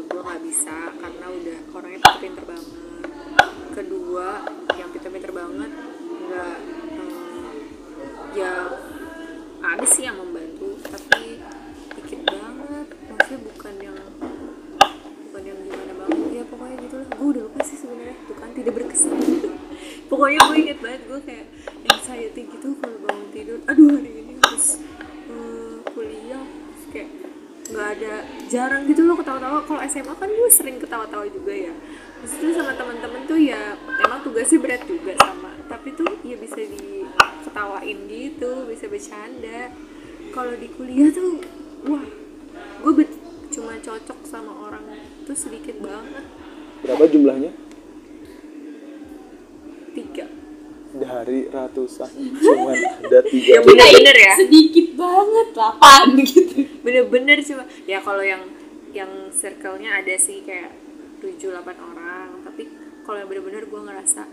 gue 0.00 0.20
nggak 0.20 0.42
bisa 0.42 0.74
karena 0.96 1.26
udah 1.30 1.58
orangnya 1.70 2.00
pinter 2.18 2.42
banget 2.42 2.66
kedua 3.70 4.28
pinter-pinter 5.00 5.32
banget. 5.32 5.70
Nggak 6.28 6.56
eh, 6.60 8.36
ya 8.36 8.52
ada 9.64 9.86
sih 9.88 10.04
yang 10.04 10.20
membantu 10.20 10.76
tapi 10.84 11.40
dikit 11.96 12.20
banget. 12.28 12.86
Maksudnya 13.08 13.40
bukan 13.40 13.74
yang 13.80 13.96
bukan 15.24 15.42
yang 15.48 15.58
gimana 15.64 15.92
banget. 16.04 16.20
Ya 16.36 16.44
pokoknya 16.44 16.76
gitu 16.84 16.96
lah 17.00 17.08
gue 17.16 17.28
udah 17.32 17.42
lupa 17.48 17.60
sih 17.64 17.78
sebenarnya. 17.80 18.16
Tuh 18.28 18.36
kan 18.36 18.50
tidak 18.52 18.72
berkesan. 18.76 19.16
Pokoknya 20.12 20.40
gue 20.52 20.56
inget 20.68 20.78
banget 20.84 21.02
gue 21.08 21.20
kayak 21.24 21.46
anxiety 21.88 22.42
gitu 22.44 22.68
kalau 22.76 22.98
bangun 23.00 23.28
tidur. 23.32 23.58
Aduh 23.72 23.88
hari 23.96 24.10
ini 24.20 24.36
harus 24.36 24.84
eh, 25.32 25.76
kuliah. 25.96 26.44
Kayak 26.92 27.08
nggak 27.70 27.88
ada 27.98 28.14
jarang 28.50 28.82
gitu 28.90 29.06
loh 29.06 29.16
ketawa-tawa. 29.16 29.62
Kalau 29.64 29.80
SMA 29.86 30.14
kan 30.18 30.28
gue 30.28 30.50
sering 30.50 30.76
ketawa-tawa 30.82 31.24
juga 31.30 31.54
ya. 31.54 31.72
Tuh 32.20 32.52
sama 32.52 32.76
teman-teman 32.76 33.24
tuh 33.24 33.40
ya 33.40 33.78
emang 34.04 34.20
tugasnya 34.26 34.58
berat 34.60 34.82
juga 34.84 35.16
sama. 35.22 35.54
Tapi 35.70 35.94
tuh 35.94 36.20
ya 36.26 36.36
bisa 36.36 36.60
diketawain 36.60 37.98
gitu 38.10 38.66
bisa 38.66 38.84
bercanda. 38.90 39.70
Kalau 40.30 40.54
di 40.58 40.68
kuliah 40.74 41.08
tuh 41.14 41.40
wah 41.86 42.04
gue 42.82 43.06
cuma 43.50 43.74
cocok 43.78 44.18
sama 44.26 44.52
orang 44.68 44.84
tuh 45.24 45.36
sedikit 45.38 45.78
banget. 45.78 46.26
Berapa 46.84 47.04
jumlahnya? 47.08 47.69
Dari 51.20 51.52
ratusan. 51.52 52.10
Cuman 52.40 52.76
ada 52.80 53.20
tiga. 53.28 53.60
yang 53.60 53.64
bener-bener 53.68 54.16
ya? 54.16 54.34
Sedikit 54.40 54.86
banget 54.96 55.46
delapan 55.52 56.06
gitu. 56.32 56.64
Bener-bener 56.80 57.38
cuma 57.44 57.64
ya 57.84 58.00
kalau 58.00 58.24
yang 58.24 58.40
yang 58.96 59.28
circle-nya 59.28 60.00
ada 60.00 60.16
sih 60.16 60.40
kayak 60.48 60.72
7-8 61.20 61.60
orang. 61.76 62.40
Tapi 62.40 62.62
kalau 63.04 63.20
yang 63.20 63.28
bener-bener 63.28 63.68
gue 63.68 63.80
ngerasa 63.84 64.24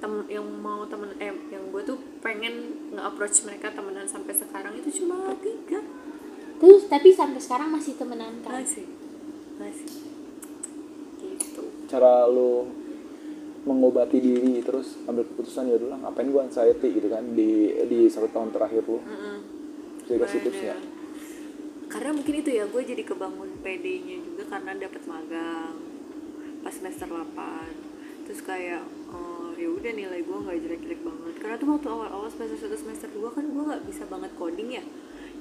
tem 0.00 0.12
yang 0.32 0.48
mau 0.64 0.88
temen 0.88 1.12
eh 1.20 1.28
yang 1.52 1.68
gue 1.68 1.82
tuh 1.84 2.00
pengen 2.24 2.88
nge-approach 2.96 3.44
mereka 3.44 3.68
temenan 3.76 4.08
sampai 4.08 4.32
sekarang 4.32 4.72
itu 4.80 5.04
cuma 5.04 5.36
tiga. 5.44 5.84
Terus 6.56 6.88
tapi 6.88 7.12
sampai 7.12 7.36
sekarang 7.36 7.68
masih 7.68 8.00
temenan 8.00 8.40
kan 8.40 8.64
masih. 8.64 8.88
Masih. 9.60 9.88
Gitu. 11.20 11.62
Cara 11.92 12.24
lu 12.24 12.79
mengobati 13.64 14.18
diri 14.18 14.60
terus 14.64 14.96
ambil 15.04 15.28
keputusan 15.28 15.68
ya 15.68 15.76
udah 15.76 15.88
lah, 15.96 15.98
ngapain 16.08 16.28
gua 16.32 16.48
anxiety? 16.48 16.88
Gitu 16.96 17.08
kan 17.12 17.24
di 17.36 17.76
di 17.88 18.08
satu 18.08 18.28
tahun 18.32 18.54
terakhir 18.54 18.82
lu. 18.88 18.98
Mm-mm. 18.98 19.36
Bisa 20.04 20.10
dikasih 20.16 20.40
tipsnya 20.42 20.76
karena 21.90 22.14
mungkin 22.14 22.34
itu 22.38 22.50
ya 22.54 22.64
gue 22.70 22.82
jadi 22.86 23.02
kebangun 23.02 23.50
PD-nya 23.66 24.22
juga 24.22 24.46
karena 24.46 24.78
dapat 24.78 25.02
magang 25.10 25.74
pas 26.62 26.70
semester 26.70 27.10
8 27.10 27.34
terus 28.30 28.46
kayak 28.46 28.86
oh, 29.10 29.50
ya 29.58 29.66
udah 29.66 29.90
nilai 29.90 30.22
gue 30.22 30.38
nggak 30.38 30.58
jelek-jelek 30.62 31.02
banget. 31.02 31.34
Karena 31.42 31.58
tuh 31.58 31.66
waktu 31.74 31.88
awal-awal 31.90 32.30
semester 32.30 32.62
1 32.62 32.78
semester 32.78 33.10
2 33.10 33.34
kan 33.34 33.42
gue 33.42 33.62
nggak 33.74 33.82
bisa 33.90 34.06
banget 34.06 34.30
coding 34.38 34.70
ya. 34.70 34.84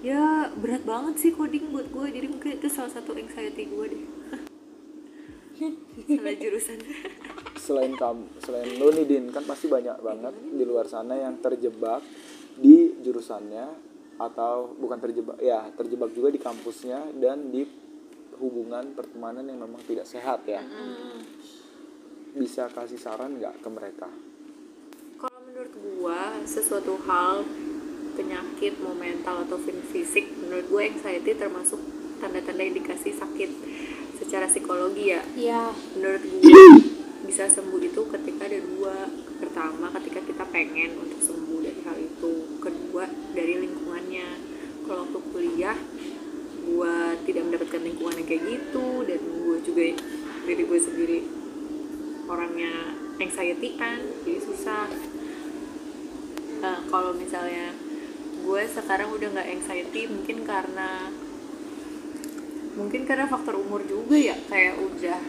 Ya 0.01 0.49
berat 0.57 0.81
banget 0.89 1.21
sih 1.21 1.31
coding 1.37 1.69
buat 1.69 1.85
gue 1.93 2.05
jadi 2.17 2.25
mungkin 2.25 2.57
itu 2.57 2.65
salah 2.65 2.89
satu 2.89 3.13
anxiety 3.13 3.69
gue 3.69 3.85
deh. 3.93 4.03
Salah 6.07 6.35
jurusan 6.39 6.79
selain 7.59 7.93
kamu 7.93 8.25
selain 8.39 8.79
lu 8.79 8.89
nih 8.95 9.05
Din 9.05 9.25
kan 9.29 9.43
pasti 9.43 9.67
banyak 9.67 9.99
banget 9.99 10.33
di 10.55 10.63
luar 10.63 10.87
sana 10.87 11.19
yang 11.19 11.37
terjebak 11.43 11.99
di 12.55 12.95
jurusannya 13.03 13.67
atau 14.19 14.75
bukan 14.75 14.99
terjebak 14.99 15.39
ya 15.39 15.67
terjebak 15.75 16.11
juga 16.11 16.31
di 16.31 16.39
kampusnya 16.39 17.11
dan 17.19 17.51
di 17.51 17.63
hubungan 18.39 18.95
pertemanan 18.95 19.43
yang 19.47 19.59
memang 19.59 19.83
tidak 19.83 20.07
sehat 20.07 20.47
ya. 20.47 20.63
Bisa 22.31 22.71
kasih 22.71 22.99
saran 22.99 23.35
nggak 23.35 23.59
ke 23.59 23.69
mereka? 23.71 24.07
Kalau 25.19 25.39
menurut 25.43 25.73
gua 25.75 26.39
sesuatu 26.47 26.95
hal 27.03 27.43
penyakit 28.15 28.79
mau 28.83 28.95
mental 28.95 29.47
atau 29.47 29.59
fisik 29.63 30.27
menurut 30.43 30.67
gue 30.67 30.83
anxiety 30.91 31.31
termasuk 31.39 31.79
tanda-tanda 32.19 32.67
indikasi 32.67 33.15
sakit 33.15 33.47
secara 34.19 34.51
psikologi 34.51 35.15
ya. 35.15 35.23
Ya 35.39 35.71
menurut 35.95 36.23
gue 36.27 36.88
bisa 37.29 37.45
sembuh 37.45 37.77
itu 37.85 38.01
ketika 38.09 38.49
ada 38.49 38.57
dua. 38.57 39.05
Pertama 39.37 39.93
ketika 40.01 40.25
kita 40.25 40.43
pengen 40.49 40.97
untuk 40.97 41.21
sembuh 41.21 41.61
dari 41.61 41.79
hal 41.85 41.97
itu. 42.01 42.57
Kedua 42.57 43.05
dari 43.37 43.53
lingkungannya. 43.61 44.29
Kalau 44.89 45.05
waktu 45.05 45.19
kuliah 45.29 45.77
gue 46.65 46.97
tidak 47.29 47.43
mendapatkan 47.45 47.81
lingkungan 47.85 48.17
yang 48.17 48.27
kayak 48.27 48.43
gitu 48.49 49.05
dan 49.05 49.21
gue 49.21 49.57
juga 49.61 49.81
diri 50.49 50.63
gue 50.65 50.79
sendiri 50.81 51.19
orangnya 52.25 52.97
anxiety 53.21 53.77
kan 53.77 54.01
jadi 54.25 54.41
susah. 54.41 54.89
Nah, 56.65 56.81
kalau 56.89 57.13
misalnya 57.13 57.77
gue 58.41 58.61
sekarang 58.65 59.13
udah 59.13 59.27
nggak 59.37 59.49
anxiety 59.53 60.09
mungkin 60.09 60.41
karena 60.49 61.13
mungkin 62.73 63.05
karena 63.05 63.29
faktor 63.29 63.61
umur 63.61 63.85
juga 63.85 64.17
ya 64.17 64.33
kayak 64.49 64.81
udah 64.81 65.21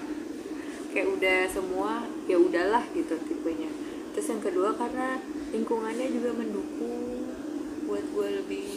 kayak 0.90 1.08
udah 1.08 1.38
semua 1.46 2.04
ya 2.26 2.36
udahlah 2.36 2.82
gitu 2.94 3.14
tipenya. 3.26 3.70
Terus 4.14 4.26
yang 4.26 4.42
kedua 4.42 4.74
karena 4.74 5.22
lingkungannya 5.54 6.06
juga 6.10 6.30
mendukung 6.34 7.30
buat 7.86 8.04
gue 8.10 8.28
lebih 8.42 8.68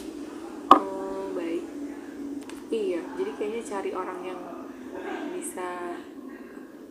eh, 0.70 1.26
baik. 1.34 1.64
Iya 2.70 3.02
jadi 3.18 3.30
kayaknya 3.38 3.62
cari 3.66 3.90
orang 3.94 4.20
yang 4.22 4.40
bisa 5.34 5.98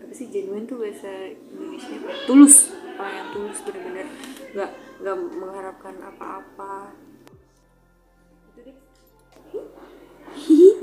apa 0.03 0.13
sih 0.13 0.27
genuine 0.27 0.67
tuh 0.67 0.83
bahasa 0.83 1.31
Indonesia? 1.31 1.95
Tulus. 2.27 2.75
Orang 2.99 3.15
yang 3.15 3.29
tulus 3.31 3.59
bener-bener. 3.63 4.07
Nggak 4.53 4.71
nggak 5.01 5.15
mengharapkan 5.39 5.95
apa-apa. 6.03 6.93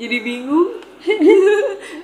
Jadi 0.00 0.16
bingung 0.24 0.80